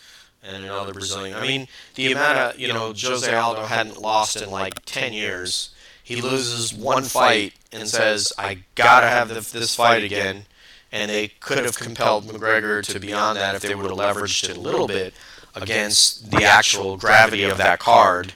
[0.45, 1.37] and another Brazilian.
[1.37, 1.67] I mean,
[1.97, 5.75] the amount of you know Jose Aldo hadn't lost in like ten years.
[6.05, 10.47] He loses one fight and says, "I gotta have this fight again."
[10.93, 14.51] and they could have compelled McGregor to be on that if they would have leveraged
[14.51, 15.15] it a little bit
[15.55, 18.33] against the actual gravity of that card,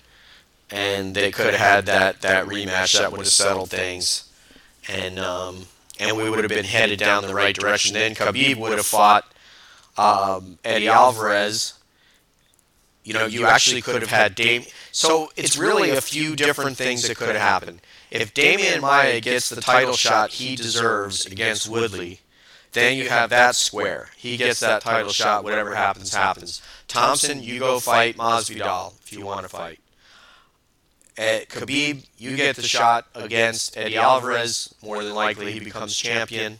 [0.70, 4.30] and they could have had that that rematch that would have settled things,
[4.88, 5.66] and um,
[6.00, 7.94] and we would have been headed down the right direction.
[7.94, 9.24] Then Khabib would have fought
[9.96, 11.74] um, Eddie Alvarez.
[13.04, 14.40] You know, you actually could have had.
[14.92, 17.82] So it's really a few different things that could have happened.
[18.10, 22.20] If Demian Maia gets the title shot he deserves against Woodley,
[22.72, 24.10] then you have that square.
[24.16, 25.44] He gets that title shot.
[25.44, 26.62] Whatever happens, happens.
[26.88, 29.80] Thompson, you go fight Masvidal if you want to fight.
[31.16, 34.74] At Khabib, you get the shot against Eddie Alvarez.
[34.82, 36.58] More than likely, he becomes champion.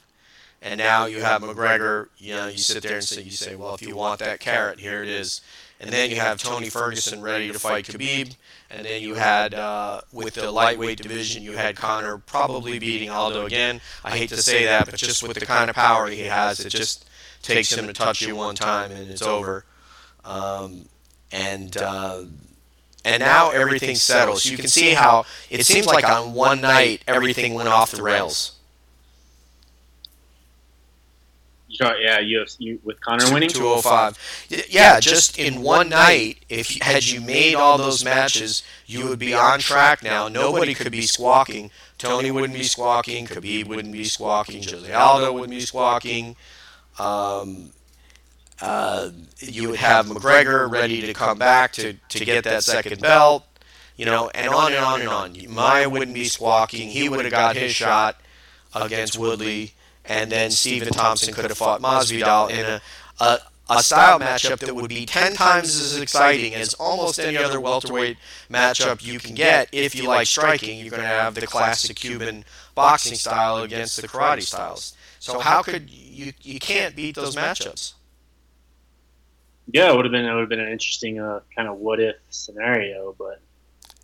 [0.62, 2.08] And now you have McGregor.
[2.16, 4.78] You know, you sit there and say, you say, well, if you want that carrot,
[4.78, 5.40] here it is.
[5.80, 8.36] And then you have Tony Ferguson ready to fight Khabib.
[8.70, 13.44] And then you had, uh, with the lightweight division, you had Conor probably beating Aldo
[13.46, 13.80] again.
[14.04, 16.70] I hate to say that, but just with the kind of power he has, it
[16.70, 17.08] just
[17.42, 19.64] takes him to touch you one time and it's over.
[20.24, 20.86] Um,
[21.30, 22.22] and uh,
[23.04, 24.46] and now everything settles.
[24.46, 28.52] You can see how it seems like on one night everything went off the rails.
[31.80, 34.46] yeah, UFC with Conor winning 205.
[34.68, 39.34] Yeah, just in one night, if had you made all those matches, you would be
[39.34, 40.28] on track now.
[40.28, 41.70] Nobody could be squawking.
[41.98, 43.26] Tony wouldn't be squawking.
[43.26, 44.62] Khabib wouldn't be squawking.
[44.62, 46.36] Jose Aldo wouldn't be squawking.
[46.98, 47.72] Um,
[48.64, 53.44] uh, you would have McGregor ready to come back to, to get that second belt,
[53.96, 55.36] you know, and on and on and on.
[55.54, 56.88] Maia wouldn't be squawking.
[56.88, 58.20] He would have got his shot
[58.74, 62.80] against Woodley and then Stephen Thompson could have fought Masvidal in a,
[63.20, 63.38] a,
[63.70, 68.18] a style matchup that would be 10 times as exciting as almost any other welterweight
[68.50, 70.78] matchup you can get if you like striking.
[70.78, 72.44] You're going to have the classic Cuban
[72.74, 74.94] boxing style against the karate styles.
[75.18, 77.94] So how could you you can't beat those matchups?
[79.72, 82.00] Yeah, it would have been it would have been an interesting uh, kind of what
[82.00, 83.40] if scenario, but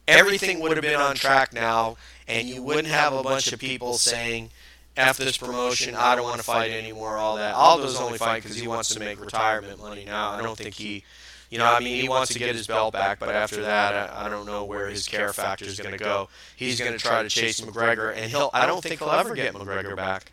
[0.08, 1.96] everything would have been on track now,
[2.26, 4.50] and you wouldn't have a bunch of people saying
[4.96, 7.54] after this promotion, I don't want to fight anymore, all that.
[7.54, 10.30] Aldo's only fight because he wants to make retirement money now.
[10.30, 11.04] I don't think he,
[11.50, 14.26] you know, I mean, he wants to get his belt back, but after that, I,
[14.26, 16.28] I don't know where his care factor is going to go.
[16.56, 19.54] He's going to try to chase McGregor, and he'll, I don't think he'll ever get
[19.54, 20.32] McGregor back.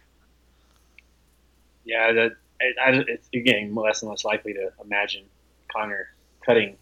[1.86, 5.26] Yeah, that, I, it's, you're getting less and less likely to imagine
[5.72, 6.10] Conor
[6.46, 6.76] cutting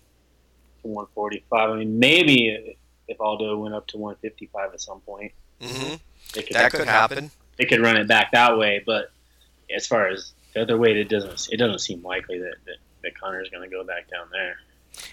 [0.82, 1.69] to 145.
[1.69, 5.32] I mean, maybe if Aldo went up to 155 at some point.
[5.61, 5.95] Mm-hmm.
[6.53, 8.84] That could happen they could run it back that way.
[8.86, 9.11] But
[9.73, 13.19] as far as the other way, it doesn't it doesn't seem likely that that, that
[13.19, 14.57] Conor is going to go back down there.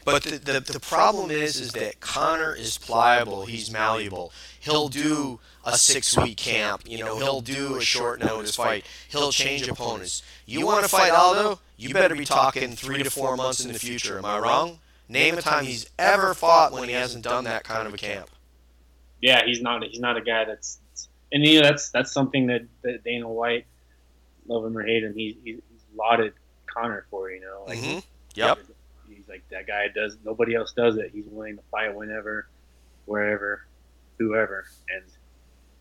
[0.05, 3.47] But the, the, the problem is is that Conor is pliable.
[3.47, 4.33] He's malleable.
[4.61, 6.83] He'll do a six week camp.
[6.87, 8.85] You know, he'll do a short notice fight.
[9.09, 10.23] He'll change opponents.
[10.47, 11.61] You want to fight Aldo?
[11.77, 14.19] You better be talking three to four months in the future.
[14.19, 14.79] Am I wrong?
[15.09, 18.31] Name a time he's ever fought when he hasn't done that kind of a camp.
[19.21, 19.85] Yeah, he's not.
[19.85, 20.79] He's not a guy that's
[21.33, 23.67] and you know that's that's something that, that Dana White,
[24.47, 25.61] love him or hate him, he, he's
[25.97, 26.35] lauded
[26.67, 27.31] Conor for.
[27.31, 27.99] You know, like mm-hmm.
[28.35, 28.59] yep.
[29.09, 30.17] He's like that guy does.
[30.25, 31.11] Nobody else does it.
[31.13, 32.49] He's willing to fight whenever,
[33.07, 33.67] wherever,
[34.19, 35.05] whoever, and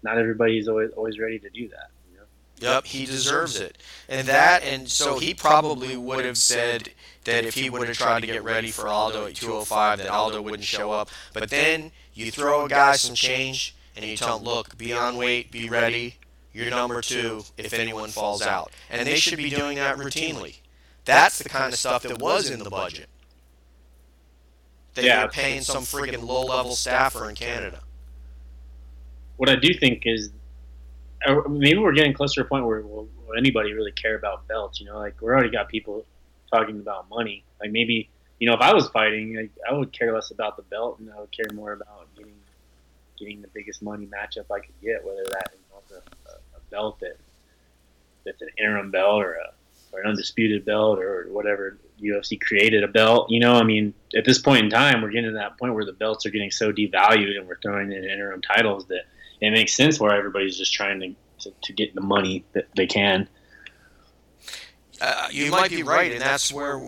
[0.03, 1.91] not everybody's always always ready to do that.
[2.11, 2.73] You know?
[2.73, 3.77] Yep, he deserves it,
[4.09, 6.89] and that, and so he probably would have said
[7.25, 10.41] that if he would have tried to get ready for Aldo at 205, that Aldo
[10.41, 11.09] wouldn't show up.
[11.33, 15.17] But then you throw a guy some change and you tell them, look, be on
[15.17, 16.15] weight, be ready.
[16.53, 18.71] You're number two if anyone falls out.
[18.89, 20.57] And they should be doing that routinely.
[21.05, 23.07] That's the kind of stuff that was in the budget.
[24.95, 27.81] That yeah, you're paying some friggin' low level staffer in Canada.
[29.41, 30.29] What I do think is
[31.49, 34.79] maybe we're getting closer to a point where will, will anybody really care about belts?
[34.79, 36.05] You know, like we already got people
[36.53, 37.43] talking about money.
[37.59, 40.61] Like maybe you know if I was fighting, like, I would care less about the
[40.61, 42.35] belt and I would care more about getting
[43.17, 46.99] getting the biggest money matchup I could get, whether that involves a, a, a belt
[46.99, 47.17] that
[48.23, 49.53] that's an interim belt or a
[49.91, 53.31] or an undisputed belt or whatever UFC created a belt.
[53.31, 55.83] You know, I mean, at this point in time, we're getting to that point where
[55.83, 59.05] the belts are getting so devalued and we're throwing in interim titles that
[59.41, 62.87] it makes sense where everybody's just trying to, to, to get the money that they
[62.87, 63.27] can.
[65.01, 66.79] Uh, you, you might be right, and that's where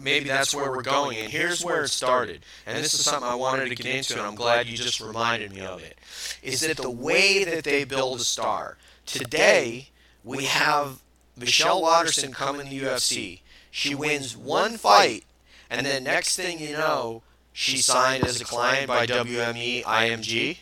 [0.00, 1.18] maybe that's where we're going.
[1.18, 2.44] And here's where it started.
[2.64, 5.52] And this is something I wanted to get into, and I'm glad you just reminded
[5.52, 5.98] me of it.
[6.42, 8.78] Is that the way that they build a star?
[9.04, 9.90] Today,
[10.22, 11.00] we have
[11.36, 13.40] Michelle Waterson come in the UFC.
[13.70, 15.24] She wins one fight,
[15.68, 20.58] and then next thing you know, she signed as a client by WME IMG.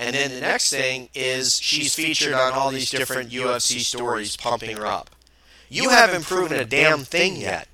[0.00, 4.78] And then the next thing is she's featured on all these different UFC stories pumping
[4.78, 5.10] her up.
[5.68, 7.68] You haven't proven a damn thing yet.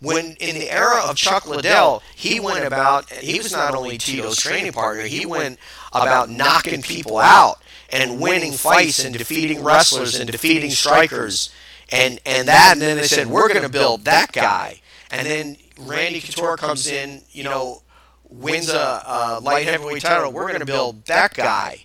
[0.00, 4.36] When in the era of Chuck Liddell, he went about, he was not only Tito's
[4.36, 5.58] training partner, he went
[5.92, 7.56] about knocking people out
[7.92, 11.52] and winning fights and defeating wrestlers and defeating strikers.
[11.90, 14.80] And, and that, and then they said, we're going to build that guy.
[15.10, 17.82] And then Randy Couture comes in, you know,
[18.30, 21.84] wins a, a light heavyweight title, we're going to build that guy.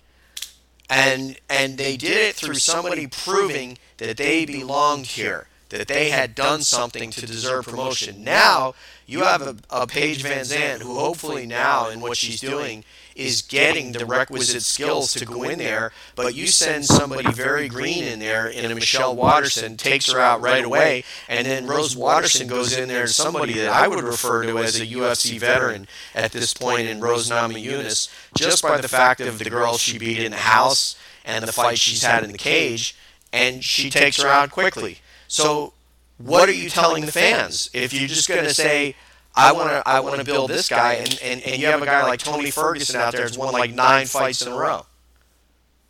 [0.88, 6.34] And, and they did it through somebody proving that they belonged here that they had
[6.34, 8.22] done something to deserve promotion.
[8.22, 8.74] Now
[9.06, 12.84] you have a, a Paige VanZant who hopefully now in what she's doing
[13.16, 18.04] is getting the requisite skills to go in there, but you send somebody very green
[18.04, 22.46] in there in a Michelle Waterson, takes her out right away, and then Rose Waterson
[22.46, 26.32] goes in there, and somebody that I would refer to as a UFC veteran at
[26.32, 30.32] this point in Rose Namajunas, just by the fact of the girl she beat in
[30.32, 32.96] the house and the fight she's had in the cage,
[33.32, 34.98] and she takes her out quickly.
[35.26, 35.72] So,
[36.18, 38.94] what are you telling the fans if you're just going to say,
[39.36, 41.86] I want to I want to build this guy, and, and, and you have a
[41.86, 44.86] guy like Tony Ferguson out there who's won like nine fights in a row?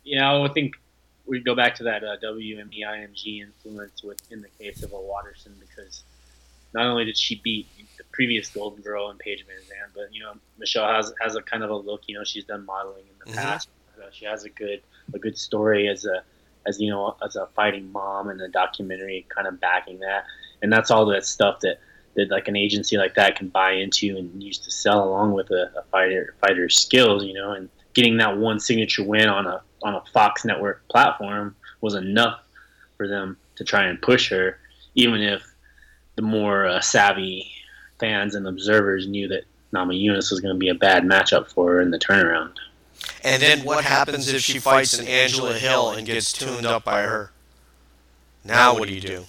[0.03, 0.75] You know, I think
[1.25, 4.99] we go back to that uh, WME IMG influence with in the case of a
[4.99, 6.03] Waterson because
[6.73, 7.67] not only did she beat
[7.97, 11.63] the previous Golden Girl and Paige VanZant, but you know Michelle has has a kind
[11.63, 12.03] of a look.
[12.07, 13.47] You know, she's done modeling in the mm-hmm.
[13.47, 13.69] past.
[13.97, 14.81] Uh, she has a good
[15.13, 16.21] a good story as a
[16.67, 20.25] as you know as a fighting mom and a documentary kind of backing that
[20.61, 21.79] and that's all that stuff that
[22.17, 25.49] that like an agency like that can buy into and use to sell along with
[25.51, 29.61] a, a fighter fighter's skills you know and getting that one signature win on a
[29.83, 32.41] on a Fox network platform was enough
[32.97, 34.59] for them to try and push her
[34.95, 35.43] even if
[36.15, 37.49] the more uh, savvy
[37.99, 39.43] fans and observers knew that
[39.73, 42.53] Namajunas was going to be a bad matchup for her in the turnaround.
[43.23, 47.03] And then what happens if she fights an Angela Hill and gets tuned up by
[47.03, 47.31] her?
[48.43, 49.25] Now what do you do?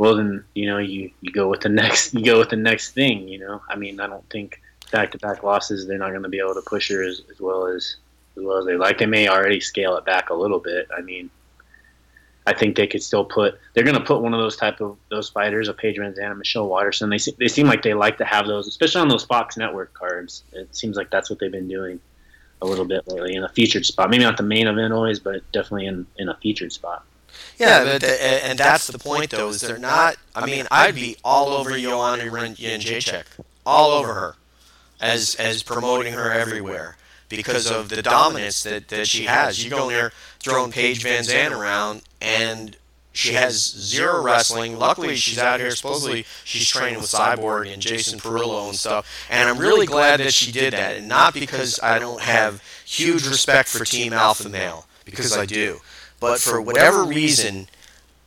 [0.00, 2.92] Well, then you know you, you go with the next you go with the next
[2.92, 3.28] thing.
[3.28, 6.30] You know, I mean, I don't think back to back losses they're not going to
[6.30, 7.96] be able to push her as, as well as
[8.38, 8.96] as well as they like.
[8.96, 10.88] They may already scale it back a little bit.
[10.96, 11.28] I mean,
[12.46, 13.58] I think they could still put.
[13.74, 16.66] They're going to put one of those type of those fighters, a Paige VanZant, Michelle
[16.66, 17.10] Waterson.
[17.10, 20.44] They they seem like they like to have those, especially on those Fox Network cards.
[20.54, 22.00] It seems like that's what they've been doing
[22.62, 24.08] a little bit lately in a featured spot.
[24.08, 27.04] Maybe not the main event always, but definitely in, in a featured spot.
[27.60, 29.50] Yeah, but the, and that's the point though.
[29.50, 30.16] Is they're not.
[30.34, 33.24] I mean, I'd be all over Joanna Jędrzejczyk,
[33.66, 34.34] all over her,
[35.00, 36.96] as as promoting her everywhere
[37.28, 39.62] because of the dominance that, that she has.
[39.62, 42.76] You go in there throwing Paige VanZant around, and
[43.12, 44.78] she has zero wrestling.
[44.78, 45.70] Luckily, she's out here.
[45.70, 49.06] Supposedly, she's training with Cyborg and Jason Parillo and stuff.
[49.28, 53.26] And I'm really glad that she did that, and not because I don't have huge
[53.26, 55.80] respect for Team Alpha Male, because I do,
[56.20, 57.68] but for whatever reason,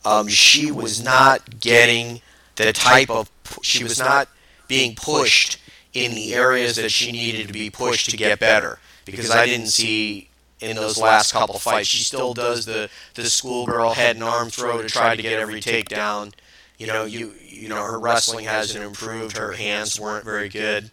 [0.04, 2.20] um, she was not getting
[2.56, 3.30] the type of.
[3.62, 4.28] She was not
[4.68, 5.58] being pushed
[5.92, 9.68] in the areas that she needed to be pushed to get better because I didn't
[9.68, 10.28] see
[10.60, 11.88] in those last couple fights.
[11.88, 15.60] She still does the the schoolgirl head and arm throw to try to get every
[15.60, 16.32] takedown.
[16.78, 19.36] You know, you you know her wrestling hasn't improved.
[19.36, 20.90] Her hands weren't very good,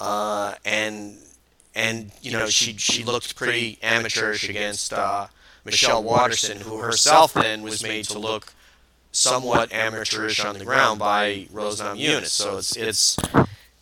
[0.00, 1.18] uh, and
[1.74, 5.28] and you know she she looked pretty amateurish against uh,
[5.66, 8.54] Michelle Waterson, who herself then was made to look
[9.12, 12.26] somewhat amateurish on the ground by Rose Namajunas.
[12.26, 13.16] So it's it's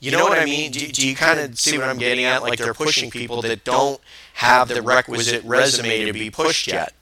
[0.01, 0.71] you know what I mean?
[0.71, 2.43] Do, do you kind of see what I'm getting at?
[2.43, 4.01] Like they're pushing people that don't
[4.35, 6.93] have the requisite resume to be pushed yet.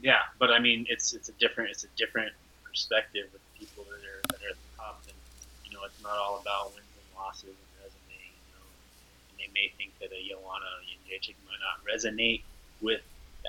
[0.00, 2.32] Yeah, but I mean, it's it's a different it's a different
[2.62, 5.16] perspective with people that are that are at the top, and
[5.64, 8.20] you know, it's not all about wins and losses and resume.
[8.20, 8.66] You know,
[9.30, 12.42] and they may think that a Joanna Jędrzejczyk might not resonate
[12.82, 13.00] with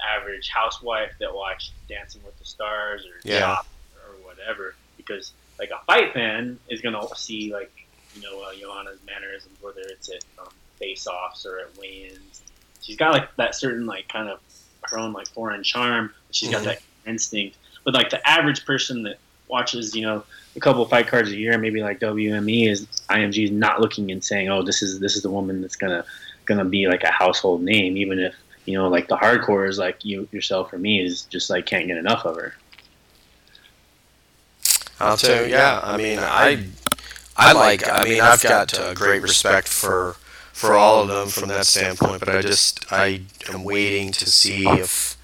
[0.03, 3.57] average housewife that watched Dancing with the Stars or yeah.
[4.07, 7.71] or whatever, because like a fight fan is gonna see like
[8.15, 12.41] you know uh, Joanna's mannerisms, whether it's at um, face-offs or at weigh-ins.
[12.81, 14.39] She's got like that certain like kind of
[14.83, 16.13] her own like foreign charm.
[16.31, 16.65] She's got Mhm.
[16.65, 17.57] that instinct.
[17.83, 19.17] But like the average person that
[19.47, 20.23] watches, you know,
[20.55, 24.11] a couple of fight cards a year, maybe like WME is IMG is not looking
[24.11, 26.03] and saying, oh, this is this is the woman that's gonna
[26.45, 28.35] gonna be like a household name, even if
[28.65, 31.87] you know like the hardcore is like you yourself or me is just like can't
[31.87, 32.55] get enough of her.
[34.99, 35.81] I'll tell you, yeah.
[35.83, 36.65] I mean, I,
[37.35, 37.87] I like.
[37.87, 40.15] I mean, I've got uh, great respect for
[40.53, 42.21] for all of them from that standpoint.
[42.21, 45.17] But I just, I am waiting to see if,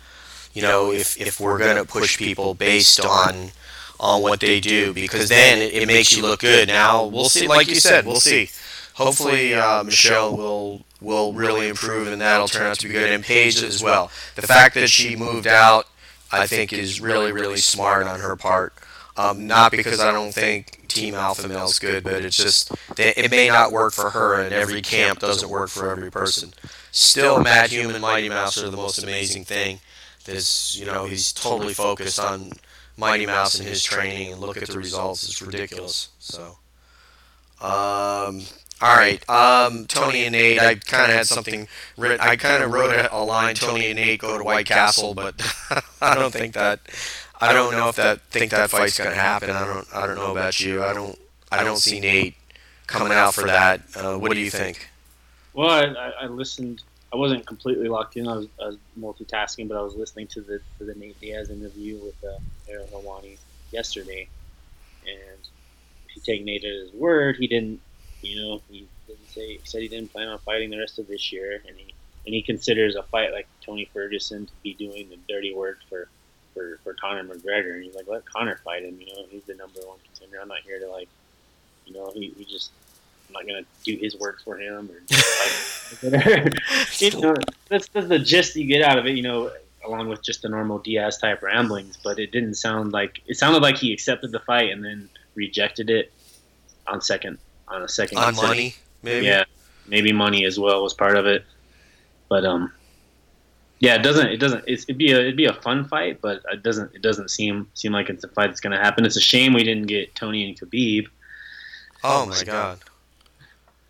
[0.54, 3.52] you know, if if we're gonna push people based on
[4.00, 6.68] on what they do, because then it, it makes you look good.
[6.68, 7.48] Now we'll see.
[7.48, 8.50] Like you said, we'll see.
[8.96, 13.12] Hopefully, uh, Michelle will will really improve, and that'll turn out to be good.
[13.12, 14.12] And Paige as well.
[14.36, 15.88] The fact that she moved out,
[16.32, 18.74] I think, is really really smart on her part.
[19.18, 23.30] Um, not because I don't think Team Alpha Male is good, but it's just it
[23.30, 26.54] may not work for her, and every camp doesn't work for every person.
[26.92, 29.80] Still, Matt Hume and Mighty Mouse are the most amazing thing.
[30.26, 32.52] This, you know, he's totally focused on
[32.96, 35.24] Mighty Mouse and his training, and look at the results.
[35.24, 36.10] It's ridiculous.
[36.20, 36.58] So,
[37.62, 38.42] um,
[38.82, 40.60] all right, um, Tony and Nate.
[40.60, 41.68] I kind of had something
[41.98, 42.20] written.
[42.20, 43.56] I kind of wrote a, a line.
[43.56, 45.36] Tony and Nate go to White Castle, but
[46.02, 46.80] I don't think that.
[47.40, 49.52] I don't know if that think that fight's gonna happen.
[49.52, 49.88] I don't.
[49.94, 50.84] I don't know about you.
[50.84, 51.18] I don't.
[51.52, 52.36] I don't see Nate
[52.88, 53.82] coming out for that.
[53.96, 54.90] Uh, what do you think?
[55.54, 56.84] Well, I, I, I listened.
[57.14, 58.28] I wasn't completely locked in.
[58.28, 61.50] I was, I was multitasking, but I was listening to the to the Nate Diaz
[61.50, 63.38] interview with uh, Ariel Helwani
[63.72, 64.28] yesterday.
[65.06, 65.40] And
[66.08, 67.82] if you take Nate at his word, he didn't.
[68.22, 69.58] You know, he didn't say.
[69.58, 71.94] He said he didn't plan on fighting the rest of this year, and he
[72.26, 76.08] and he considers a fight like Tony Ferguson to be doing the dirty work for
[76.54, 77.74] for for Conor McGregor.
[77.76, 79.00] And he's like, let Conor fight him.
[79.00, 80.40] You know, he's the number one contender.
[80.42, 81.10] I'm not here to like,
[81.86, 82.72] you know, he, he just.
[83.28, 86.54] I'm not gonna do his work for him or like,
[87.00, 87.34] you know,
[87.70, 89.50] that's that's the gist you get out of it, you know,
[89.86, 91.98] along with just the normal Diaz type ramblings.
[92.04, 95.90] But it didn't sound like it sounded like he accepted the fight and then rejected
[95.90, 96.12] it
[96.88, 97.38] on second
[97.72, 99.26] on a second On consider- money, maybe.
[99.26, 99.46] Yeah,
[99.88, 101.46] maybe money as well was part of it.
[102.30, 102.72] But um,
[103.80, 106.42] yeah, it doesn't it doesn't it's, it'd be a it'd be a fun fight, but
[106.52, 109.06] it doesn't it doesn't seem seem like it's a fight that's going to happen.
[109.06, 111.08] It's a shame we didn't get Tony and Khabib.
[112.04, 112.80] Oh my God.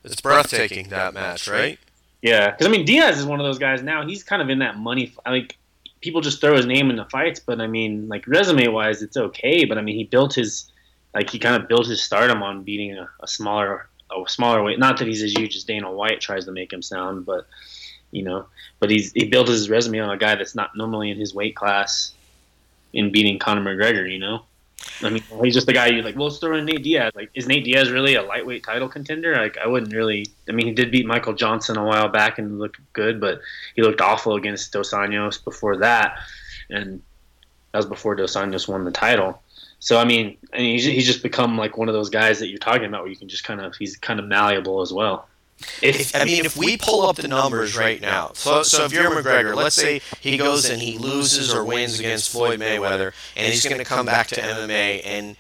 [0.04, 1.78] It's breathtaking that match, right?
[2.22, 4.06] Yeah, because I mean Diaz is one of those guys now.
[4.06, 5.14] He's kind of in that money.
[5.26, 5.58] Like
[6.02, 9.18] people just throw his name in the fights, but I mean, like resume wise, it's
[9.18, 9.66] okay.
[9.66, 10.71] But I mean, he built his
[11.14, 14.80] like he kind of built his stardom on beating a, a smaller a smaller weight.
[14.80, 17.48] Not that he's as huge as Dana White tries to make him sound, but
[18.12, 18.46] you know,
[18.80, 21.56] but he's he built his resume on a guy that's not normally in his weight
[21.56, 22.14] class
[22.94, 24.12] in beating Conor McGregor.
[24.12, 24.46] You know.
[25.04, 26.16] I mean, he's just the guy you like.
[26.16, 27.12] Well, let's throw in Nate Diaz.
[27.16, 29.36] Like, is Nate Diaz really a lightweight title contender?
[29.36, 30.26] Like, I wouldn't really.
[30.50, 33.42] I mean, he did beat Michael Johnson a while back and looked good, but
[33.76, 36.18] he looked awful against Dos Anjos before that,
[36.70, 37.02] and
[37.72, 39.42] that was before Dos Anjos won the title.
[39.82, 42.60] So I mean, and he's, he's just become like one of those guys that you're
[42.60, 45.28] talking about, where you can just kind of he's kind of malleable as well.
[45.82, 49.10] If, I mean, if we pull up the numbers right now, so, so if you're
[49.12, 53.66] McGregor, let's say he goes and he loses or wins against Floyd Mayweather, and he's
[53.66, 55.36] going to come back to MMA, and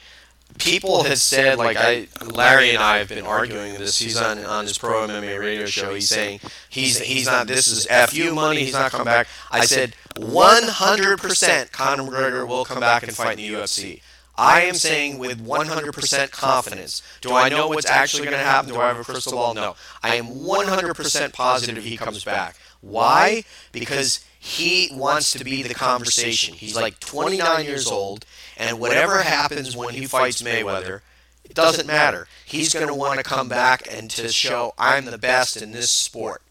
[0.57, 3.97] people have said, like I, Larry and I have been arguing this.
[3.99, 5.93] He's on on his pro MMA radio show.
[5.93, 6.39] He's saying
[6.69, 7.47] he's he's not.
[7.47, 8.61] This is fu money.
[8.61, 9.27] He's not coming back.
[9.51, 14.01] I said 100% Conor McGregor will come back and fight in the UFC.
[14.35, 17.01] I am saying with 100% confidence.
[17.21, 18.73] Do I know what's actually going to happen?
[18.73, 19.53] Do I have a crystal ball?
[19.53, 19.75] No.
[20.01, 22.55] I am 100% positive he comes back.
[22.81, 23.43] Why?
[23.71, 26.55] Because he wants to be the conversation.
[26.55, 28.25] He's like 29 years old,
[28.57, 31.01] and whatever happens when he fights Mayweather,
[31.43, 32.27] it doesn't matter.
[32.45, 35.91] He's going to want to come back and to show I'm the best in this
[35.91, 36.41] sport.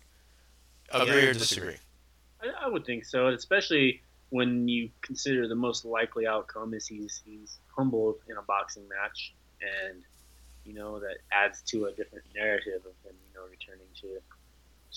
[0.93, 1.76] Agree or disagree?
[2.62, 7.59] I, would think so, especially when you consider the most likely outcome is he's he's
[7.81, 10.03] humbled in a boxing match, and
[10.64, 14.20] you know that adds to a different narrative of him, you know, returning to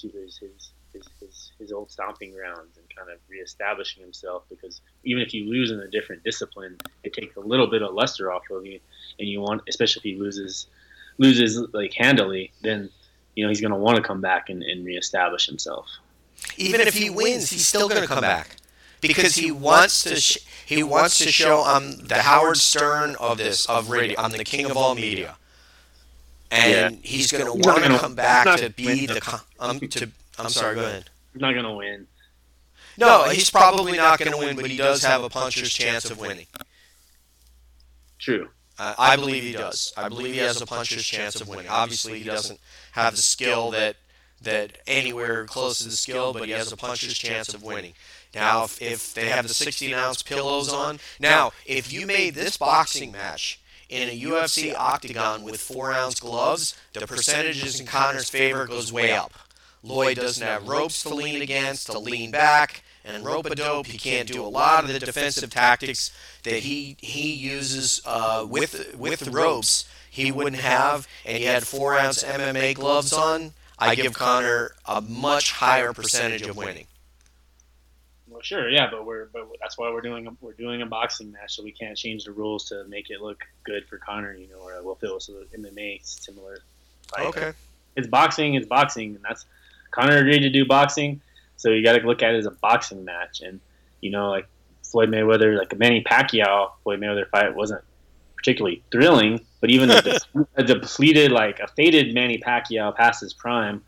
[0.01, 4.43] to his his his, his, his old stomping grounds and kind of reestablishing himself.
[4.47, 7.93] Because even if you lose in a different discipline, it takes a little bit of
[7.93, 8.79] luster off of you,
[9.17, 10.67] and you want, especially if he loses
[11.17, 12.89] loses like handily, then
[13.35, 15.87] you know he's going to want to come back and, and reestablish himself.
[16.57, 18.57] Even if he wins, he's still going to come back
[19.07, 20.15] because he wants to.
[20.15, 24.19] Sh- he wants to show I'm the Howard Stern of this of radio.
[24.19, 25.35] I'm the king of all media,
[26.51, 29.13] and he's going to want to come back he's to be the.
[29.13, 29.21] win.
[29.21, 30.75] co- Um, to I'm sorry.
[30.75, 31.09] Go ahead.
[31.33, 32.07] He's not going to win.
[32.97, 36.19] No, he's probably not going to win, but he does have a puncher's chance of
[36.19, 36.47] winning.
[38.19, 38.49] True.
[38.79, 39.93] Uh, I believe he does.
[39.97, 41.67] I believe he has a puncher's chance of winning.
[41.67, 42.59] Obviously, he doesn't
[42.93, 43.97] have the skill that
[44.41, 47.93] that anywhere close to the skill, but he has a puncher's chance of winning.
[48.33, 52.57] Now, if, if they have the 16 ounce pillows on, now if you made this
[52.57, 53.59] boxing match
[53.89, 59.11] in a UFC octagon with four ounce gloves, the percentages in Conor's favor goes way
[59.11, 59.33] up.
[59.85, 63.87] Floyd doesn't have ropes to lean against, to lean back, and rope a dope.
[63.87, 66.11] He can't do a lot of the defensive tactics
[66.43, 69.85] that he he uses uh, with with ropes.
[70.09, 73.53] He wouldn't have, and he had four ounce MMA gloves on.
[73.77, 76.85] I give Conor a much higher percentage of winning.
[78.43, 81.55] Sure, yeah, but we're but that's why we're doing a, we're doing a boxing match,
[81.55, 84.59] so we can't change the rules to make it look good for Conor, you know,
[84.59, 86.59] or we'll feel so the MMA similar.
[87.07, 87.25] Fight.
[87.27, 87.51] Okay,
[87.95, 89.45] it's boxing, it's boxing, and that's
[89.91, 91.21] Conor agreed to do boxing,
[91.55, 93.61] so you got to look at it as a boxing match, and
[94.01, 94.47] you know, like
[94.83, 97.81] Floyd Mayweather, like a Manny Pacquiao Floyd Mayweather fight wasn't
[98.35, 100.19] particularly thrilling, but even a,
[100.55, 103.81] a depleted, like a faded Manny Pacquiao past his prime,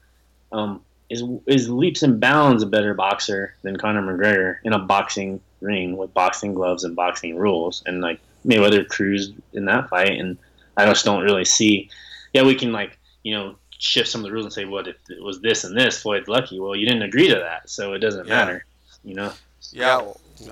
[0.54, 0.82] um,
[1.16, 5.98] is is leaps and bounds a better boxer than Conor McGregor in a boxing ring
[5.98, 7.84] with boxing gloves and boxing rules.
[7.86, 10.38] And like Mayweather cruised in that fight, and
[10.78, 11.90] I just don't really see.
[12.34, 14.96] Yeah, we can like you know shift some of the rules and say, what if
[15.10, 16.02] it was this and this?
[16.02, 16.60] Floyd's lucky.
[16.60, 18.36] Well, you didn't agree to that, so it doesn't yeah.
[18.36, 18.66] matter.
[19.04, 19.34] You know.
[19.72, 20.02] Yeah,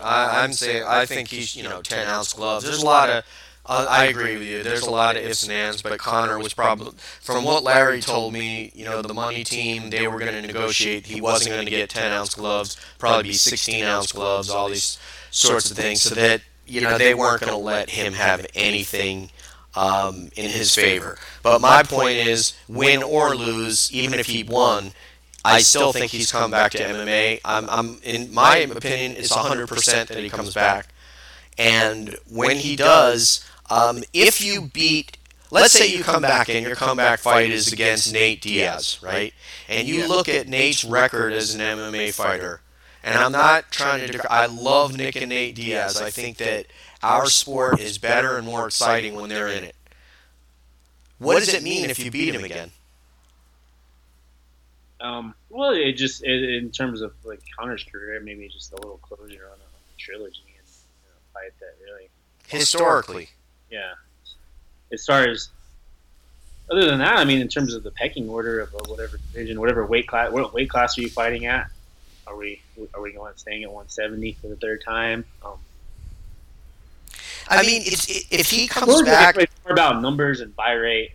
[0.01, 2.65] I, I'm saying I think he's you know ten ounce gloves.
[2.65, 3.23] There's a lot of
[3.65, 4.61] uh, I agree with you.
[4.61, 6.91] There's a lot of ifs and ands, but Conor was probably,
[7.21, 11.05] from what Larry told me, you know, the money team, they were going to negotiate.
[11.05, 14.97] He wasn't going to get 10 ounce gloves, probably be 16 ounce gloves, all these
[15.31, 19.29] sorts of things, so that, you know, they weren't going to let him have anything
[19.75, 21.17] um, in his favor.
[21.41, 24.91] But my point is, win or lose, even if he won,
[25.45, 27.39] I still think he's come back to MMA.
[27.45, 30.87] I'm, I'm in my opinion, it's 100% that he comes back.
[31.57, 35.17] And when he does, um, if you beat,
[35.51, 39.33] let's say you come back and your comeback fight is against Nate Diaz, right?
[39.69, 42.61] And you look at Nate's record as an MMA fighter,
[43.03, 44.31] and I'm not trying to.
[44.31, 46.01] I love Nick and Nate Diaz.
[46.01, 46.67] I think that
[47.01, 49.75] our sport is better and more exciting when they're in it.
[51.19, 52.71] What does it mean if you beat him again?
[54.99, 58.97] Um, well, it just it, in terms of like Conor's career, maybe just a little
[58.97, 62.09] closure on a, on a trilogy and you know, fight that really
[62.47, 63.29] historically
[63.73, 63.93] yeah.
[64.91, 65.49] As far as
[66.71, 69.85] other than that, I mean, in terms of the pecking order of whatever division, whatever
[69.85, 71.69] weight class, what weight class are you fighting at?
[72.27, 72.61] Are we
[72.93, 75.25] are we going staying at 170 for the third time?
[75.43, 75.57] Um,
[77.49, 81.11] I mean, it's, if he comes back, it's more about numbers and buy rate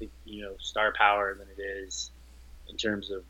[0.00, 2.10] and you know star power than it is
[2.70, 3.24] in terms of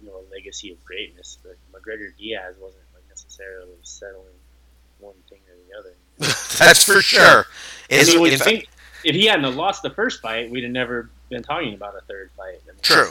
[0.00, 1.38] you know a legacy of greatness.
[1.42, 4.26] But McGregor Diaz wasn't like necessarily settling
[4.98, 5.41] one thing or the other.
[6.58, 7.46] That's for sure.
[7.90, 8.68] I mean, think,
[9.04, 12.30] if he hadn't lost the first fight, we'd have never been talking about a third
[12.36, 12.60] fight.
[12.64, 13.10] I mean, true.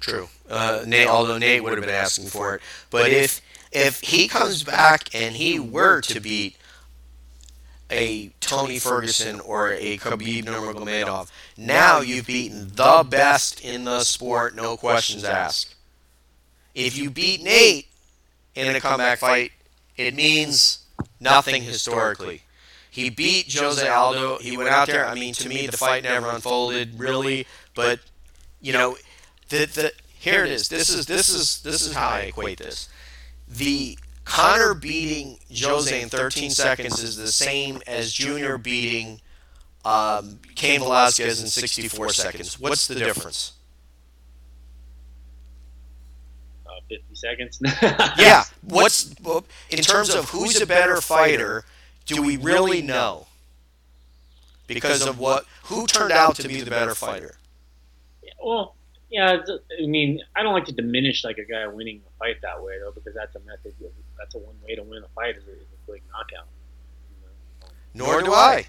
[0.00, 0.28] True.
[0.50, 3.40] Uh, Nate, although Nate would have been asking for it, but if
[3.72, 6.56] if he comes back and he were to beat
[7.90, 14.54] a Tony Ferguson or a Khabib Nurmagomedov, now you've beaten the best in the sport,
[14.54, 15.74] no questions asked.
[16.74, 17.86] If you beat Nate
[18.54, 19.52] in a comeback fight,
[19.96, 20.83] it means
[21.20, 22.42] nothing historically.
[22.90, 24.38] He beat Jose Aldo.
[24.38, 25.06] He went out there.
[25.06, 28.00] I mean, to me, the fight never unfolded really, but
[28.60, 28.96] you know,
[29.48, 30.68] the the here it is.
[30.68, 32.88] This is this is this is how I equate this.
[33.48, 39.20] The Conor beating Jose in 13 seconds is the same as Junior beating
[39.84, 42.58] um, Cain Velasquez in 64 seconds.
[42.58, 43.53] What's the difference?
[46.88, 47.60] 50 seconds.
[48.18, 48.44] yeah.
[48.62, 49.14] What's
[49.70, 51.64] in terms of who's a better fighter?
[52.06, 53.26] Do we really know?
[54.66, 55.44] Because of what?
[55.64, 57.36] Who turned out to be the better fighter?
[58.42, 58.74] Well,
[59.10, 59.38] yeah.
[59.82, 62.78] I mean, I don't like to diminish like a guy winning a fight that way
[62.78, 63.74] though, because that's a method.
[64.18, 66.46] That's a one way to win a fight is a, is a quick knockout.
[67.94, 68.06] You know?
[68.06, 68.66] Nor do I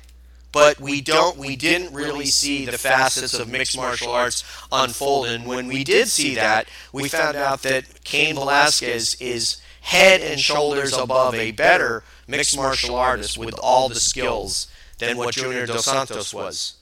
[0.55, 5.25] but we don't we didn't really see the facets of mixed martial arts unfold.
[5.25, 10.39] And when we did see that we found out that Cain Velasquez is head and
[10.39, 15.83] shoulders above a better mixed martial artist with all the skills than what Junior Dos
[15.83, 16.75] Santos was.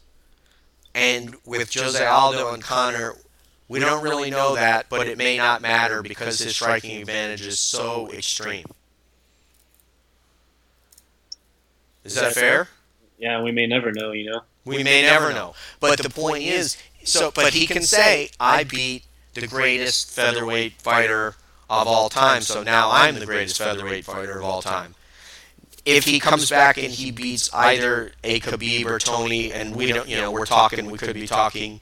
[0.94, 3.16] and with Jose Aldo and Conor,
[3.68, 7.60] we don't really know that but it may not matter because his striking advantage is
[7.60, 8.68] so extreme.
[12.04, 12.68] is that fair?
[13.18, 14.42] Yeah, we may never know, you know.
[14.66, 15.56] We may never know.
[15.80, 19.04] But the point is, so but he can say, I beat
[19.34, 21.36] the greatest featherweight fighter
[21.70, 24.96] of all time, so now I'm the greatest featherweight fighter of all time.
[25.86, 30.08] if he comes back and he beats either a Khabib or Tony, and we don't,
[30.08, 31.82] you know, we're talking, we could be talking,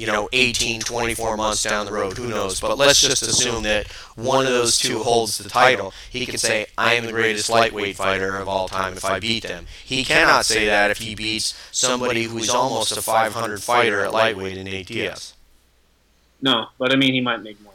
[0.00, 2.58] you know, 18, 24 months down the road, who knows?
[2.58, 3.86] But let's just assume that
[4.16, 5.92] one of those two holds the title.
[6.08, 9.42] He can say, I am the greatest lightweight fighter of all time if I beat
[9.42, 9.66] them.
[9.84, 14.56] He cannot say that if he beats somebody who's almost a 500 fighter at lightweight
[14.56, 15.34] in Nate.
[16.40, 17.69] No, but I mean, he might make more.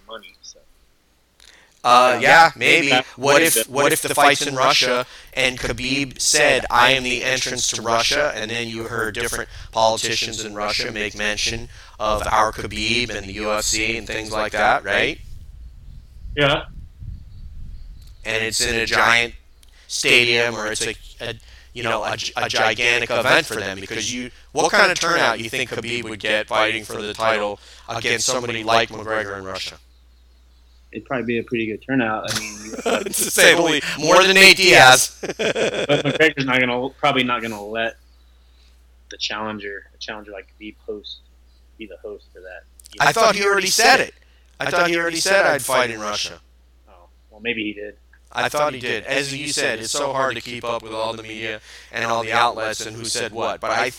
[1.86, 2.92] Uh, yeah, maybe.
[3.16, 7.68] What if what if the fight's in Russia and Khabib said, "I am the entrance
[7.72, 11.70] to Russia," and then you heard different politicians in Russia make mention
[12.00, 15.20] of our Khabib and the UFC and things like that, right?
[16.36, 16.66] Yeah.
[18.26, 19.36] And it's in a giant
[19.88, 21.36] stadium or it's a, a
[21.74, 25.52] you know a, a gigantic event for them because you what kind of turnout you
[25.52, 29.78] think Khabib would get fighting for the title against somebody like McGregor in Russia?
[30.96, 32.32] It'd probably be a pretty good turnout.
[32.32, 35.18] I mean, to say only more than Nate Diaz.
[35.22, 37.98] but McGregor's not gonna probably not gonna let
[39.12, 41.20] the challenger, a challenger like be host,
[41.78, 42.64] be the host for that.
[43.00, 44.14] I thought he already said it.
[44.60, 46.40] I thought he already said I'd fight in Russia.
[46.88, 47.98] Oh, well, maybe he did.
[48.32, 49.06] I thought he did.
[49.06, 52.24] As you said, it's so hard to keep up with all the media and all
[52.24, 53.62] the outlets and who said what.
[53.62, 53.92] But I,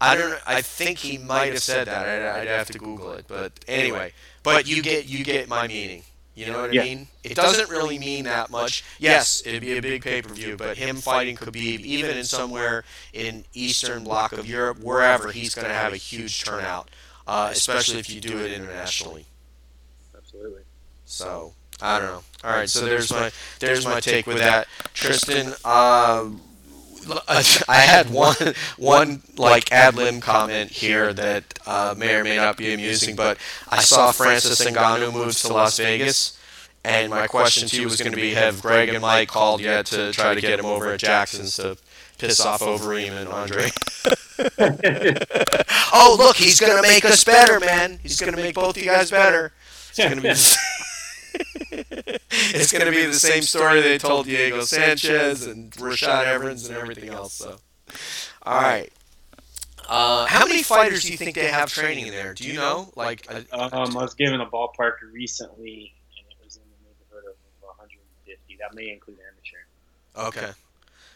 [0.00, 0.40] I don't.
[0.46, 2.06] I think he might have said that.
[2.06, 3.26] I'd, I'd have to Google it.
[3.28, 4.12] But anyway,
[4.42, 6.02] but you get you get my meaning.
[6.36, 6.82] You know what Yeah.
[6.82, 7.08] I mean?
[7.24, 8.84] It doesn't really mean that much.
[8.98, 12.84] Yes, it'd be a big pay per view, but him fighting Khabib, even in somewhere
[13.14, 16.90] in Eastern Bloc of Europe, wherever, he's going to have a huge turnout,
[17.26, 19.24] uh, especially if you do it internationally.
[20.14, 20.60] Absolutely.
[21.06, 22.22] So I don't know.
[22.44, 25.54] All right, so there's my there's my take with that, Tristan.
[25.64, 26.42] Um,
[27.28, 27.42] I
[27.80, 28.34] had one
[28.76, 33.38] one like ad lib comment here that uh, may or may not be amusing, but
[33.68, 36.38] I saw Francis Ngannou moves to Las Vegas,
[36.84, 39.86] and my question to you was going to be: Have Greg and Mike called yet
[39.86, 41.76] to try to get him over at Jackson's to
[42.18, 43.70] piss off Overeem and Andre?
[45.92, 47.98] oh, look, he's going to make us better, man.
[48.02, 49.52] He's going to make both you guys better.
[49.88, 50.34] It's going to be.
[51.76, 56.76] It's going to be the same story they told Diego Sanchez and Rashad Evans and
[56.76, 57.34] everything else.
[57.34, 57.56] So,
[58.42, 58.92] all right.
[59.88, 62.34] Uh, how many fighters do you think they have training there?
[62.34, 62.90] Do you know?
[62.96, 67.30] Like, uh, Um, I was given a ballpark recently, and it was in the neighborhood
[67.30, 68.56] of 150.
[68.58, 70.28] That may include amateur.
[70.28, 70.52] okay,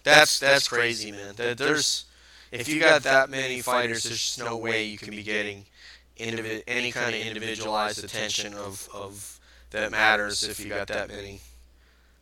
[0.05, 1.35] that's that's crazy, man.
[1.37, 2.05] There's
[2.53, 5.67] if you got that many fighters, there's just no way you can be getting
[6.17, 9.40] indivi- any kind of individualized attention of, of
[9.71, 11.41] that matters if you got that many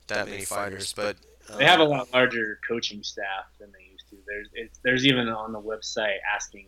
[0.08, 0.92] that many fighters.
[0.92, 1.16] But
[1.56, 4.16] They have a um, lot larger coaching staff than they used to.
[4.26, 6.66] There's it's, there's even on the website asking,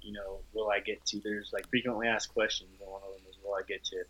[0.00, 1.20] you know, will I get to?
[1.20, 4.04] There's like frequently asked questions, and one of them is, will I get to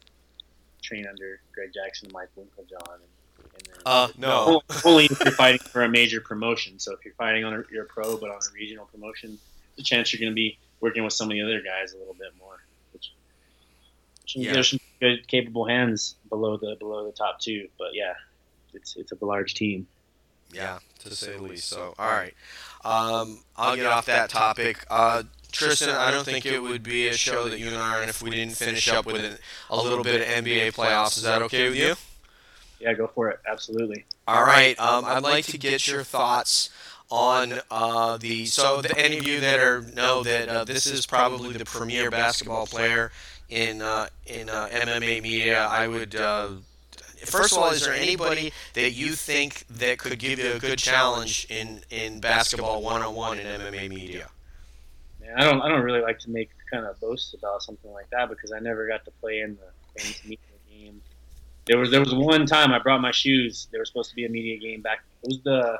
[0.82, 4.62] train under Greg Jackson, and Mike Winkeljohn, and, and then Uh, no.
[4.84, 6.78] only if you're fighting for a major promotion.
[6.78, 9.38] So if you're fighting on a, you're a pro, but on a regional promotion,
[9.76, 12.14] the chance you're going to be working with some of the other guys a little
[12.14, 12.62] bit more.
[14.22, 14.52] Which, which Yeah.
[14.52, 17.68] there's some good, capable hands below the below the top two.
[17.78, 18.14] But yeah,
[18.74, 19.86] it's it's a large team.
[20.52, 21.68] Yeah, to say the least.
[21.68, 22.34] So, all right.
[22.84, 24.84] Um, I'll get off that topic.
[24.90, 28.02] Uh, Tristan, I don't think it would be a show that you and I are
[28.02, 29.38] in if we didn't finish up with an,
[29.70, 31.16] a little bit of NBA playoffs.
[31.16, 31.94] Is that okay with you?
[32.80, 33.40] Yeah, go for it.
[33.50, 34.04] Absolutely.
[34.26, 34.78] All right.
[34.80, 36.70] Um, I'd like to get your thoughts
[37.10, 38.46] on uh, the.
[38.46, 42.10] So, the, any of you that are know that uh, this is probably the premier
[42.10, 43.12] basketball player
[43.52, 46.16] in uh, in uh, MMA media, I would.
[46.16, 46.48] Uh,
[47.24, 50.76] First of all, is there anybody that you think that could give you a good
[50.76, 54.28] challenge in, in basketball one on one in MMA media?
[55.20, 58.10] Man, I don't I don't really like to make kind of boasts about something like
[58.10, 60.38] that because I never got to play in the famous media
[60.68, 61.00] game.
[61.66, 63.68] There was there was one time I brought my shoes.
[63.70, 65.04] There was supposed to be a media game back.
[65.22, 65.78] It was the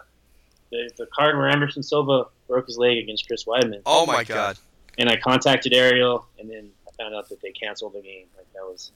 [0.71, 3.83] the, the card where Anderson Silva broke his leg against Chris Weidman.
[3.85, 4.59] Oh my God!
[4.97, 6.71] And I contacted Ariel, and then
[7.03, 8.27] found out that they canceled the game.
[8.37, 8.93] Like that was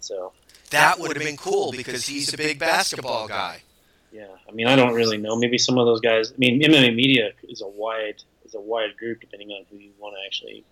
[0.00, 0.32] so.
[0.70, 3.62] That would have been cool because he's a big basketball guy.
[4.12, 5.36] Yeah, I mean, I don't really know.
[5.36, 6.32] Maybe some of those guys.
[6.32, 9.90] I mean, MMA media is a wide is a wide group depending on who you
[9.98, 10.64] want to actually.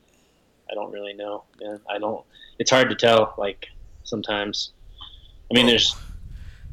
[0.70, 1.45] I don't really know.
[1.61, 2.24] Yeah, I don't.
[2.59, 3.35] It's hard to tell.
[3.39, 3.66] Like
[4.05, 4.72] sometimes.
[5.51, 5.97] I mean, there's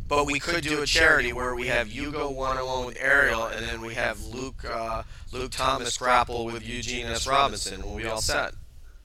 [0.08, 2.98] But we could do a charity where we have you go one on one with
[3.00, 7.26] Ariel, and then we have Luke uh, Luke Thomas grapple with Eugene S.
[7.26, 7.82] Robinson.
[7.86, 8.54] We'll be all set.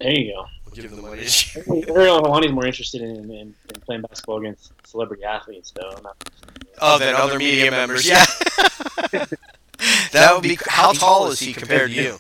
[0.01, 0.47] There you go.
[0.65, 1.25] We'll give them the money.
[1.25, 5.91] to Ariel Helwani's more interested in, in, in playing basketball against celebrity athletes, though.
[5.97, 6.31] I'm not,
[6.81, 8.07] Oh, than other media members.
[8.07, 8.25] Yeah.
[10.13, 10.59] that would be.
[10.67, 12.19] How tall is he compared to you?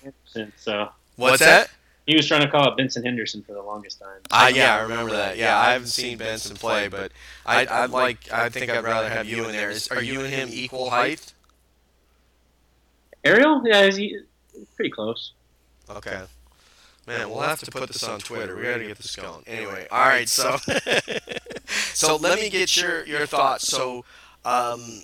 [0.57, 1.70] So What's that?
[2.07, 4.20] He was trying to call it Benson Henderson for the longest time.
[4.31, 5.37] Uh, yeah, I remember that.
[5.37, 7.12] Yeah, I haven't seen Benson play, but
[7.47, 8.33] I, I like.
[8.33, 9.70] I think I'd rather have you in there.
[9.70, 11.33] Is, are you and him equal height?
[13.22, 14.22] Ariel, yeah, he's, he's
[14.74, 15.33] pretty close.
[15.89, 16.22] Okay.
[17.11, 18.54] Man, we'll have to put this on Twitter.
[18.54, 19.42] We gotta get this going.
[19.48, 20.28] Anyway, all right.
[20.28, 20.58] So,
[21.66, 23.66] so let me get your your thoughts.
[23.66, 24.04] So,
[24.44, 25.02] um,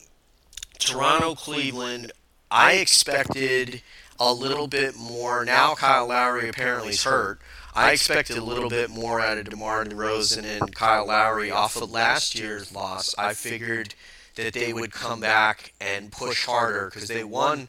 [0.79, 2.13] Toronto, Cleveland.
[2.49, 3.83] I expected
[4.21, 5.45] a little bit more.
[5.45, 7.41] Now Kyle Lowry apparently is hurt.
[7.75, 11.91] I expected a little bit more out of DeMar DeRozan and Kyle Lowry off of
[11.91, 13.17] last year's loss.
[13.19, 13.97] I figured
[14.37, 17.67] that they would come back and push harder because they won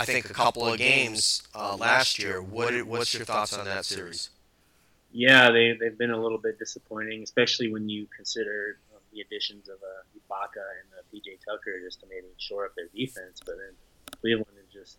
[0.00, 2.42] I think, a couple of games uh, last year.
[2.42, 4.30] What what's your thoughts on that series?
[5.12, 9.68] Yeah, they they've been a little bit disappointing, especially when you consider um, the additions
[9.68, 13.40] of uh, Ibaka and uh, PJ Tucker just to maybe shore up their defense.
[13.44, 13.74] But then
[14.20, 14.98] Cleveland is just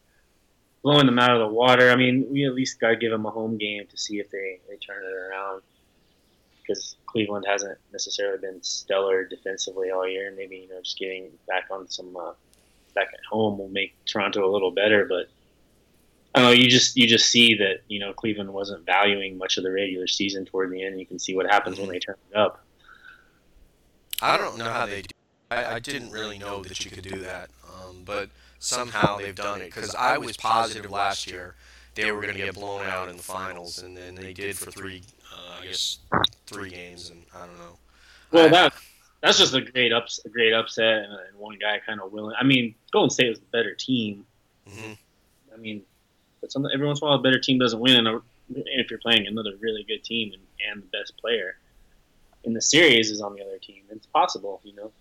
[0.81, 1.91] blowing them out of the water.
[1.91, 4.29] I mean, we at least got to give them a home game to see if
[4.29, 5.63] they, they turn it around
[6.61, 10.33] because Cleveland hasn't necessarily been stellar defensively all year.
[10.35, 12.33] Maybe you know just getting back on some uh,
[12.95, 15.05] back at home will make Toronto a little better.
[15.05, 15.29] But
[16.33, 16.53] I don't know.
[16.53, 20.07] You just you just see that you know Cleveland wasn't valuing much of the regular
[20.07, 20.99] season toward the end.
[20.99, 22.63] You can see what happens when they turn it up.
[24.21, 25.15] I don't know how they do.
[25.51, 28.29] I, I didn't really know that you could do that, um, but
[28.59, 29.65] somehow they've done it.
[29.65, 31.55] Because I was positive last year
[31.95, 34.69] they were going to get blown out in the finals, and then they did for
[34.69, 35.01] three,
[35.33, 35.99] uh, I guess,
[36.45, 37.77] three games, and I don't know.
[38.31, 38.73] Well, that
[39.25, 42.35] that's just a great ups a great upset and, one guy kind of willing.
[42.39, 44.25] I mean, Golden State was the better team.
[44.69, 44.93] Mm-hmm.
[45.53, 45.81] I mean,
[46.41, 48.99] but some, every once in a while, a better team doesn't win, and, if you're
[48.99, 51.57] playing another really good team and, and the best player
[52.43, 54.91] in the series is on the other team, it's possible, you know.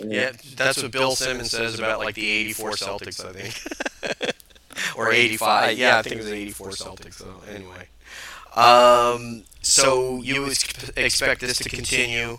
[0.00, 4.34] And yeah, that's what Bill Simmons says about like the '84 Celtics, I think,
[4.96, 5.76] or '85.
[5.76, 7.14] Yeah, I think it was '84 Celtics.
[7.14, 7.88] So anyway,
[8.54, 12.38] um, so you expect this to continue?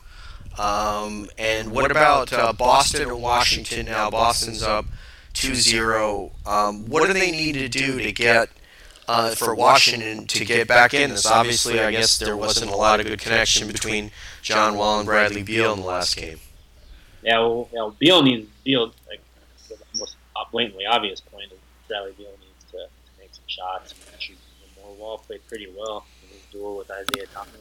[0.57, 4.09] Um, and what about uh, Boston or Washington now?
[4.09, 4.85] Boston's up
[5.33, 6.47] 2-0.
[6.47, 8.49] Um, what do they need to do to get
[9.07, 11.25] uh, for Washington to get back in this?
[11.25, 15.43] Obviously, I guess there wasn't a lot of good connection between John Wall and Bradley
[15.43, 16.39] Beal in the last game.
[17.21, 18.93] Yeah, well, you Beal needs Beal.
[19.07, 19.21] Like
[19.69, 20.15] the most
[20.51, 24.37] blatantly obvious point is Bradley Beal needs to, to make some shots and shoot
[24.81, 24.93] more.
[24.95, 27.51] Wall played pretty well in his duel with Isaiah Thomas.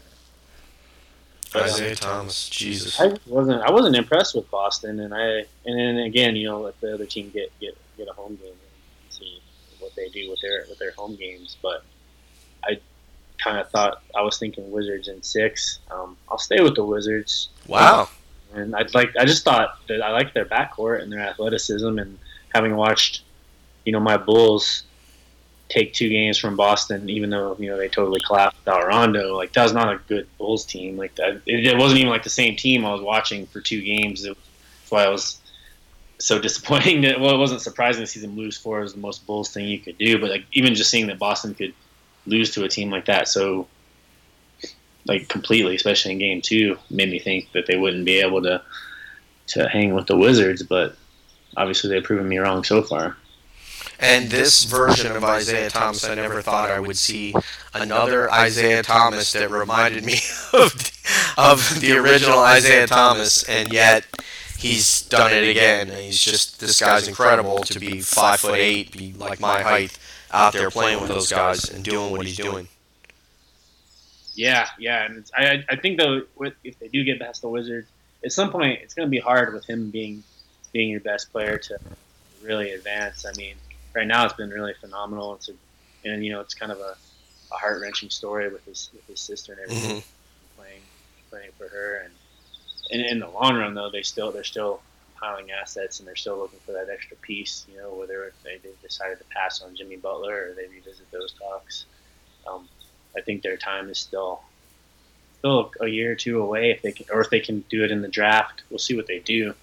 [1.64, 3.00] Isaiah Thomas, Jesus.
[3.00, 6.80] I wasn't I wasn't impressed with Boston, and I and then again, you know, let
[6.80, 9.40] the other team get get get a home game and see
[9.78, 11.57] what they do with their with their home games.
[11.62, 11.84] But
[12.64, 12.80] I
[13.42, 15.78] kind of thought I was thinking Wizards in six.
[15.90, 17.48] Um, I'll stay with the Wizards.
[17.66, 18.09] Wow.
[18.54, 22.18] And I'd like I just thought that I liked their backcourt and their athleticism, and
[22.54, 23.22] having watched,
[23.84, 24.84] you know, my Bulls
[25.68, 29.36] take two games from Boston, even though you know they totally collapsed without Rondo.
[29.36, 30.96] Like that was not a good Bulls team.
[30.96, 33.82] Like that, it, it wasn't even like the same team I was watching for two
[33.82, 34.24] games.
[34.24, 35.38] It, that's why I was
[36.18, 37.02] so disappointing.
[37.02, 38.80] That well, it wasn't surprising to see them lose four.
[38.80, 40.18] It was the most Bulls thing you could do.
[40.20, 41.74] But like even just seeing that Boston could
[42.26, 43.66] lose to a team like that, so
[45.06, 48.62] like completely, especially in game two, made me think that they wouldn't be able to
[49.48, 50.62] to hang with the Wizards.
[50.62, 50.96] But
[51.56, 53.16] obviously, they've proven me wrong so far.
[53.99, 57.34] And this version of Isaiah Thomas, I never thought I would see
[57.72, 60.14] another Isaiah Thomas that reminded me
[60.53, 60.72] of,
[61.38, 64.05] of the original Isiah Thomas, and yet
[64.59, 65.88] he's done it again.
[65.88, 69.99] He's just this guy's incredible to be five foot eight, be like my height,
[70.30, 72.68] out there playing with those guys and doing what he's doing.
[74.34, 76.22] Yeah, yeah, and I I think though
[76.62, 77.88] if they do get past the Wizards,
[78.24, 80.22] at some point it's going to be hard with him being
[80.72, 81.78] being your best player to
[82.42, 83.24] really advance.
[83.24, 83.55] I mean,
[83.97, 85.34] right now it's been really phenomenal.
[85.34, 85.53] It's a,
[86.05, 86.94] and you know it's kind of a,
[87.51, 90.61] a heart wrenching story with his with his sister and everything mm-hmm.
[90.61, 90.82] playing
[91.30, 92.12] playing for her and,
[92.92, 94.80] and in the long run though they still they're still
[95.16, 97.66] piling assets and they're still looking for that extra piece.
[97.72, 101.32] You know whether they, they decided to pass on Jimmy Butler or they revisit those
[101.32, 101.86] talks.
[102.47, 102.68] Um,
[103.16, 104.42] I think their time is still
[105.38, 107.90] still a year or two away if they can, or if they can do it
[107.90, 108.62] in the draft.
[108.68, 109.55] We'll see what they do.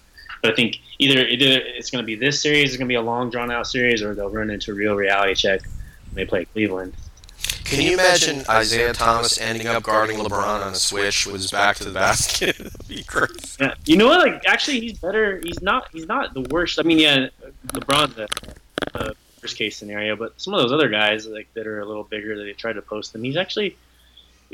[0.44, 2.96] But I think either, either it's going to be this series, it's going to be
[2.96, 6.26] a long, drawn out series, or they'll run into a real reality check when they
[6.26, 6.92] play Cleveland.
[7.64, 11.76] Can you imagine Isaiah Thomas ending up guarding LeBron on a switch with his back
[11.76, 12.56] to the basket?
[13.60, 13.74] Yeah.
[13.86, 14.26] You know what?
[14.26, 15.40] Like, actually, he's better.
[15.42, 15.88] He's not.
[15.92, 16.78] He's not the worst.
[16.78, 17.28] I mean, yeah,
[17.68, 18.28] LeBron the,
[18.92, 22.04] the worst case scenario, but some of those other guys like that are a little
[22.04, 23.24] bigger that they tried to post them.
[23.24, 23.76] He's actually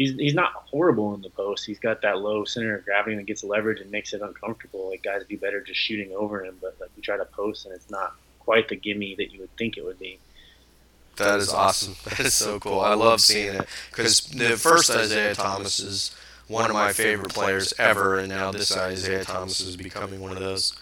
[0.01, 1.67] he's he's not horrible in the post.
[1.67, 4.89] He's got that low center of gravity that gets leverage and makes it uncomfortable.
[4.89, 7.75] Like guys do better just shooting over him, but like we try to post and
[7.75, 10.19] it's not quite the gimme that you would think it would be.
[11.17, 11.97] That is awesome.
[12.05, 12.81] That is so cool.
[12.81, 16.17] I love seeing it because the first Isiah Thomas is
[16.49, 20.39] one of my favorite players ever, and now this Isaiah Thomas is becoming one of
[20.39, 20.73] those.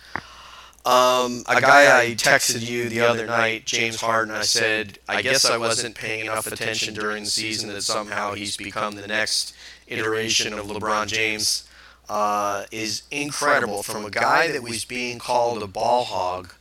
[0.88, 5.44] Um, a guy I texted you the other night, James Harden, I said, I guess
[5.44, 9.54] I wasn't paying enough attention during the season that somehow he's become the next
[9.86, 11.68] iteration of LeBron James.
[12.08, 16.54] Uh, is incredible from a guy that was being called a ball hog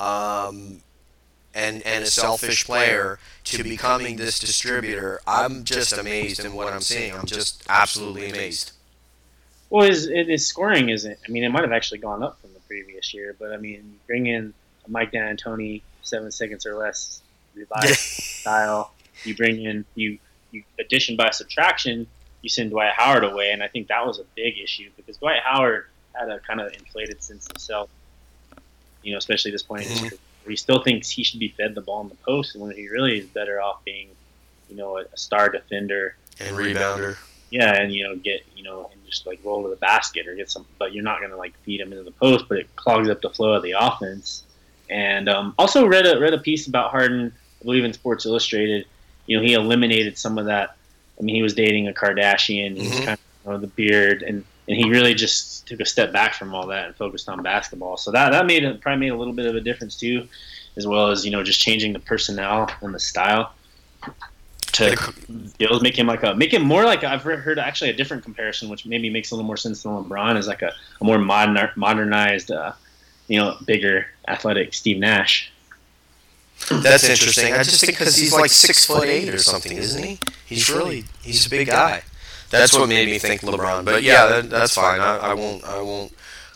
[0.00, 0.80] um,
[1.54, 5.20] and, and a selfish player to becoming this distributor.
[5.24, 7.14] I'm just amazed in what I'm seeing.
[7.14, 8.72] I'm just absolutely amazed.
[9.70, 11.16] Well, his, his scoring isn't.
[11.24, 12.41] I mean, it might have actually gone up from the
[12.72, 14.54] previous year, but I mean, bring in
[14.88, 17.20] Mike D'Antoni, seven seconds or less,
[17.54, 18.92] revive style.
[19.24, 20.18] You bring in you
[20.52, 22.06] you addition by subtraction.
[22.40, 25.40] You send Dwight Howard away, and I think that was a big issue because Dwight
[25.44, 27.90] Howard had a kind of inflated sense of self.
[29.02, 30.06] You know, especially at this point mm-hmm.
[30.06, 30.18] career,
[30.48, 32.88] he still thinks he should be fed the ball in the post, and when he
[32.88, 34.08] really is better off being,
[34.70, 37.18] you know, a, a star defender and rebounder.
[37.50, 40.50] Yeah, and you know, get you know, just like roll to the basket or get
[40.50, 43.20] some, but you're not gonna like feed him into the post, but it clogs up
[43.20, 44.42] the flow of the offense.
[44.90, 48.86] And um, also read a read a piece about Harden, I believe in Sports Illustrated.
[49.26, 50.76] You know, he eliminated some of that.
[51.18, 52.76] I mean, he was dating a Kardashian.
[52.76, 53.04] He was Mhm.
[53.04, 56.34] kind of you know, the beard, and and he really just took a step back
[56.34, 57.96] from all that and focused on basketball.
[57.96, 60.26] So that that made probably made a little bit of a difference too,
[60.76, 63.52] as well as you know just changing the personnel and the style
[64.72, 64.96] to
[65.28, 67.92] The- skills, make him like a make him more like I've heard heard actually a
[67.92, 71.04] different comparison, which maybe makes a little more sense than LeBron is like a, a
[71.04, 72.72] more modern modernized, uh,
[73.28, 75.52] you know, bigger athletic Steve Nash.
[76.70, 77.54] That's interesting.
[77.54, 80.18] I just think because he's like six foot eight or something, isn't he?
[80.46, 82.02] He's really he's a big guy.
[82.50, 83.84] That's what made me think LeBron.
[83.84, 85.00] But yeah, that, that's fine.
[85.00, 86.12] I, I won't I won't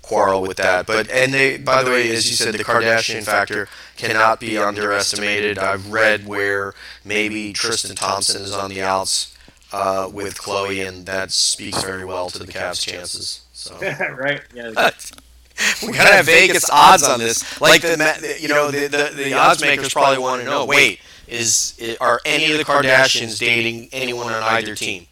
[0.06, 0.86] quarrel with that.
[0.86, 5.58] But and they by the way, as you said, the Kardashian factor cannot be underestimated.
[5.58, 9.36] I've read where maybe Tristan Thompson is on the outs
[9.72, 13.42] uh, with Khloé, and that speaks very well to the Cavs' chances.
[13.52, 13.76] So.
[14.16, 14.42] right?
[14.54, 14.68] Yeah.
[15.82, 17.60] we gotta have Vegas odds on this.
[17.60, 20.66] Like the, you know, the, the, the odds makers probably want to know.
[20.66, 25.06] Wait, is are any of the Kardashians dating anyone on either team?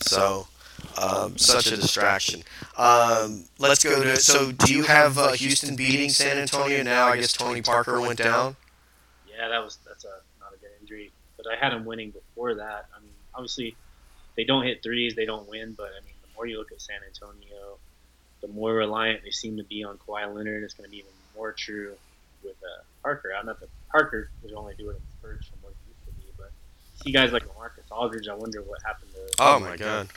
[0.00, 0.48] So,
[1.00, 2.42] um, such a distraction.
[2.76, 4.16] Um, let's go to.
[4.16, 7.06] So, do you have uh, Houston beating San Antonio now?
[7.06, 8.56] I guess Tony Parker went down.
[9.28, 12.54] Yeah, that was that's a not a good injury, but I had him winning before
[12.54, 12.86] that.
[12.96, 13.76] I mean, obviously,
[14.36, 15.74] they don't hit threes, they don't win.
[15.76, 17.78] But I mean, the more you look at San Antonio,
[18.42, 20.62] the more reliant they seem to be on Kawhi Leonard.
[20.62, 21.94] It's going to be even more true
[22.42, 23.30] with uh, Parker.
[23.38, 26.32] I'm not that Parker was only doing it first from what he used to be,
[26.36, 26.50] but
[27.02, 28.28] see guys like Marcus Aldridge.
[28.28, 30.08] I wonder what happened to Oh my God!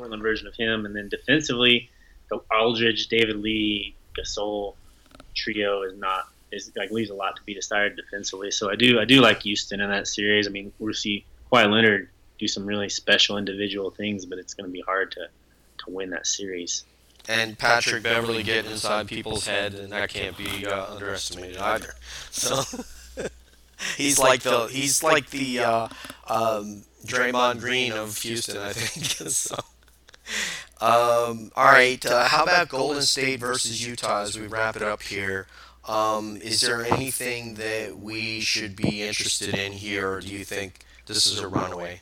[0.00, 0.86] Portland version of him.
[0.86, 1.90] And then defensively,
[2.30, 4.74] the Aldridge, David Lee, Gasol
[5.34, 8.50] trio is not is like leaves a lot to be desired defensively.
[8.50, 10.46] So I do I do like Houston in that series.
[10.46, 12.08] I mean, we'll see Kawhi Leonard
[12.38, 15.28] do some really special individual things, but it's going to be hard to
[15.84, 16.84] to win that series.
[17.28, 21.94] And Patrick Beverley getting inside people's head, and that can't be uh, underestimated either.
[22.30, 22.62] So
[23.96, 25.88] he's like the he's like the uh,
[26.26, 29.04] um, Draymond Green of Houston, I think.
[29.30, 29.56] so,
[30.80, 35.02] um, all right, uh, how about Golden State versus Utah as we wrap it up
[35.02, 35.46] here?
[35.86, 40.84] Um, is there anything that we should be interested in here, or do you think
[41.06, 42.00] this is a runaway?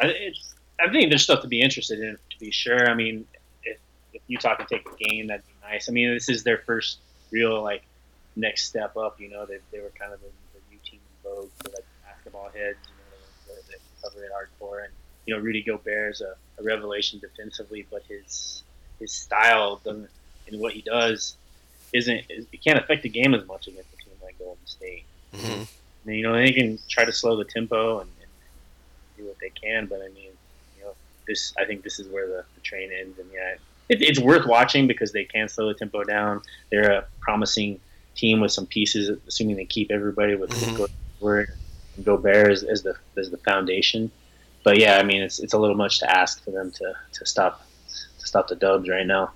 [0.00, 2.90] I, it's, I think there's stuff to be interested in, to be sure.
[2.90, 3.26] I mean,
[3.62, 3.78] if,
[4.12, 5.88] if Utah can take a game, that'd be nice.
[5.88, 6.98] I mean, this is their first
[7.30, 7.84] real like
[8.36, 9.20] next step up.
[9.20, 11.84] You know, they, they were kind of the, the new team in vogue for like
[12.04, 12.78] basketball heads.
[12.86, 14.92] You know, they, they cover it hardcore, and
[15.26, 18.62] you know, Rudy Gobert is a, a revelation defensively, but his
[19.00, 20.08] his style and
[20.54, 21.36] what he does
[21.92, 25.04] isn't is, it can't affect the game as much against a team like Golden State.
[25.34, 25.62] hmm
[26.06, 28.30] And, you know, they can try to slow the tempo and, and
[29.16, 30.30] do what they can, but I mean,
[30.76, 30.92] you know,
[31.26, 33.54] this I think this is where the, the train ends, and yeah,
[33.88, 36.42] it, it's worth watching because they can slow the tempo down.
[36.70, 37.80] They're a promising
[38.14, 40.88] team with some pieces, assuming they keep everybody with Mhm.
[41.20, 41.50] Gobert
[41.96, 44.10] and Gobert as, as the as the foundation.
[44.62, 47.26] But yeah, I mean, it's it's a little much to ask for them to, to
[47.26, 49.32] stop to stop the Dubs right now.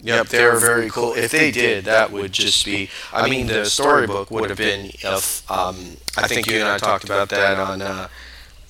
[0.00, 1.14] Yep, they were very cool.
[1.14, 2.90] If they did, that would just be.
[3.12, 5.50] I mean, the storybook would have been if.
[5.50, 8.08] Um, I think you and I talked about that on uh,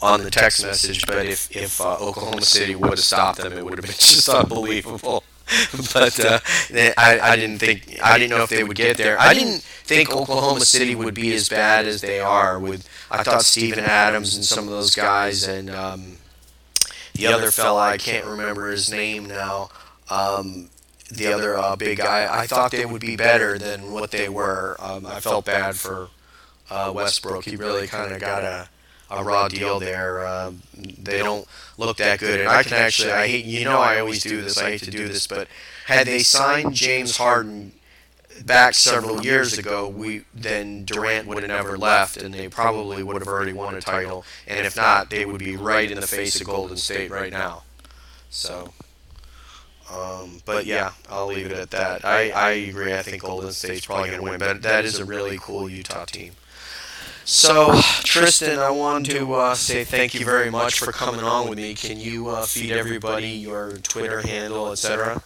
[0.00, 1.06] on the text message.
[1.06, 4.28] But if if uh, Oklahoma City would have stopped them, it would have been just
[4.28, 5.24] unbelievable.
[5.94, 6.40] but uh,
[6.96, 9.18] I, I didn't think I didn't know if they would get there.
[9.20, 12.58] I didn't think Oklahoma City would be as bad as they are.
[12.58, 16.16] With I thought Steven Adams and some of those guys and um,
[17.14, 19.70] the other fella I can't remember his name now.
[20.10, 20.70] Um,
[21.10, 22.26] the other uh, big guy.
[22.30, 24.76] I thought they would be better than what they were.
[24.80, 26.08] Um, I felt bad for
[26.70, 27.44] uh, Westbrook.
[27.44, 28.68] He really kind of got a,
[29.10, 30.26] a raw deal there.
[30.26, 31.46] Uh, they don't
[31.78, 34.58] look that good, and I can actually, I hate, you know, I always do this.
[34.58, 35.48] I hate to do this, but
[35.86, 37.72] had they signed James Harden
[38.44, 43.20] back several years ago, we then Durant would have never left, and they probably would
[43.20, 44.24] have already won a title.
[44.46, 47.62] And if not, they would be right in the face of Golden State right now.
[48.30, 48.72] So.
[49.88, 52.04] Um, but yeah, I'll leave it at that.
[52.04, 52.92] I, I agree.
[52.92, 56.04] I think Golden State's probably going to win, but that is a really cool Utah
[56.04, 56.32] team.
[57.28, 57.72] So,
[58.04, 61.74] Tristan, I wanted to uh, say thank you very much for coming on with me.
[61.74, 65.20] Can you uh, feed everybody your Twitter handle, etc.?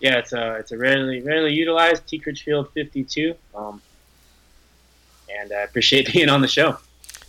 [0.00, 3.36] Yeah, it's a it's a rarely rarely utilized T Critchfield 52.
[3.54, 3.80] Um,
[5.32, 6.78] and I appreciate being on the show.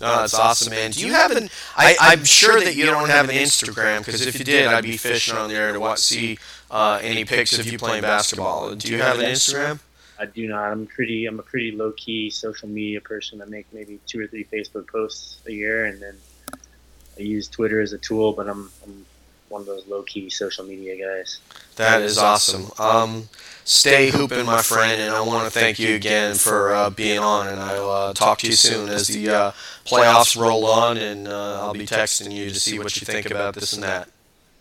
[0.01, 0.89] No, that's awesome, man.
[0.89, 1.51] Do you have an?
[1.77, 4.97] I, I'm sure that you don't have an Instagram because if you did, I'd be
[4.97, 6.39] fishing on there to watch, see
[6.71, 8.73] uh, any pics of you playing basketball.
[8.73, 9.81] Do you have an Instagram?
[10.19, 10.71] I do not.
[10.71, 11.25] I'm pretty.
[11.25, 13.41] I'm a pretty low key social media person.
[13.41, 16.15] I make maybe two or three Facebook posts a year, and then
[17.17, 18.33] I use Twitter as a tool.
[18.33, 19.05] But I'm, I'm
[19.47, 21.39] one of those low key social media guys.
[21.77, 22.69] That is awesome.
[22.77, 23.29] Um,
[23.63, 27.47] stay hooping, my friend, and I want to thank you again for uh, being on.
[27.47, 29.51] And I'll uh, talk to you soon as the uh,
[29.85, 33.55] playoffs roll on, and uh, I'll be texting you to see what you think about
[33.55, 34.09] this and that.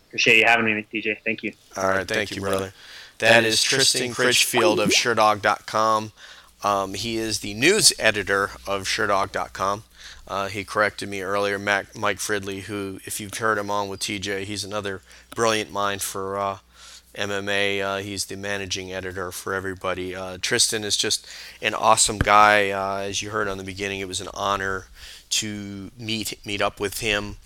[0.08, 1.18] Appreciate you having me, DJ.
[1.22, 1.52] Thank you.
[1.76, 2.72] All right, thank you, brother.
[3.18, 6.12] That is Tristan Critchfield of Sherdog.com.
[6.62, 9.84] Um, he is the news editor of Sherdog.com.
[10.26, 14.00] Uh, he corrected me earlier, Mac, Mike Fridley, who, if you've heard him on with
[14.00, 15.02] TJ, he's another
[15.34, 16.58] brilliant mind for uh,
[17.16, 17.82] MMA.
[17.82, 20.14] Uh, he's the managing editor for everybody.
[20.14, 21.26] Uh, Tristan is just
[21.60, 22.70] an awesome guy.
[22.70, 24.86] Uh, as you heard on the beginning, it was an honor
[25.30, 27.36] to meet meet up with him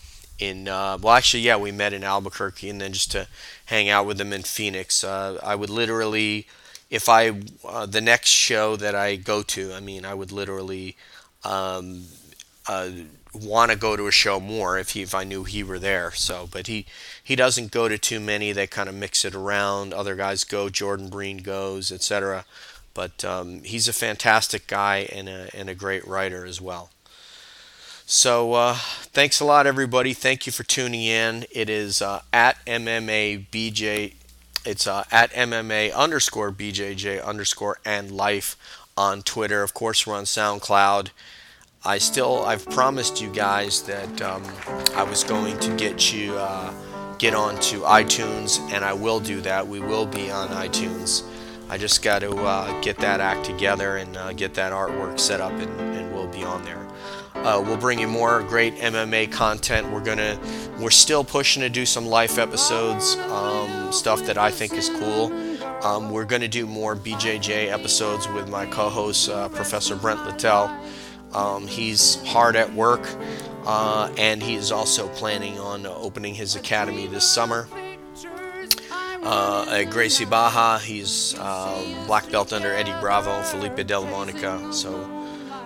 [0.43, 3.27] in uh, well actually yeah we met in Albuquerque and then just to
[3.66, 5.05] hang out with him in Phoenix.
[5.05, 6.47] Uh, I would literally
[6.90, 10.97] if I uh, the next show that I go to I mean I would literally
[11.44, 12.05] um,
[12.69, 12.90] uh,
[13.35, 16.12] want to go to a show more if he if I knew he were there.
[16.12, 16.86] So but he
[17.23, 18.52] he doesn't go to too many.
[18.52, 19.93] They kind of mix it around.
[19.93, 22.44] Other guys go Jordan Breen goes etc
[22.94, 26.90] but um, he's a fantastic guy and a, and a great writer as well
[28.07, 30.12] so uh, thanks a lot, everybody.
[30.12, 31.47] Thank you for tuning in.
[31.51, 34.15] It is uh, at MMA BJ.
[34.65, 38.57] It's uh, at MMA underscore BJJ underscore and life
[38.97, 39.62] on Twitter.
[39.62, 41.11] Of course, we're on SoundCloud.
[41.85, 44.45] I still, I've promised you guys that um,
[44.95, 46.73] I was going to get you uh,
[47.19, 49.66] get onto iTunes, and I will do that.
[49.66, 51.24] We will be on iTunes.
[51.69, 55.41] I just got to uh, get that act together and uh, get that artwork set
[55.41, 56.82] up, and, and we'll be on there.
[57.44, 59.90] Uh, we'll bring you more great MMA content.
[59.90, 60.39] We're gonna,
[60.78, 65.32] we're still pushing to do some life episodes, um, stuff that I think is cool.
[65.85, 70.70] Um, we're gonna do more BJJ episodes with my co-host uh, Professor Brent Littell.
[71.35, 73.09] Um, he's hard at work,
[73.66, 77.66] uh, and he is also planning on opening his academy this summer.
[79.24, 84.73] Uh, at Gracie Barra, he's uh, black belt under Eddie Bravo, Felipe Della Monica.
[84.73, 85.22] So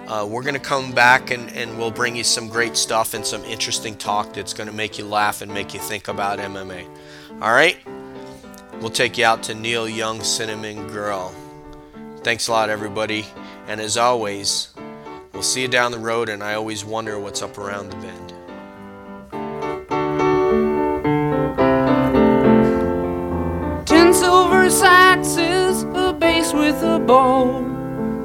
[0.07, 3.27] uh, we're going to come back and, and we'll bring you some great stuff and
[3.27, 6.89] some interesting talk that's going to make you laugh and make you think about MMA.
[7.43, 7.77] All right?
[8.81, 11.35] We'll take you out to Neil Young Cinnamon Girl.
[12.19, 13.27] Thanks a lot, everybody.
[13.67, 14.73] And as always,
[15.33, 18.33] we'll see you down the road, and I always wonder what's up around the bend.
[23.87, 27.76] Ten silver saxes, a bass with a bow.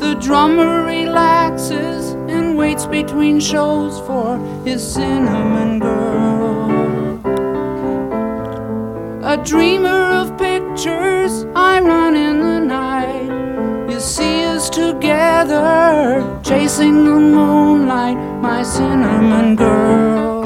[0.01, 7.21] The drummer relaxes and waits between shows for his cinnamon girl.
[9.23, 13.91] A dreamer of pictures, I run in the night.
[13.91, 20.40] You see us together, chasing the moonlight, my cinnamon girl.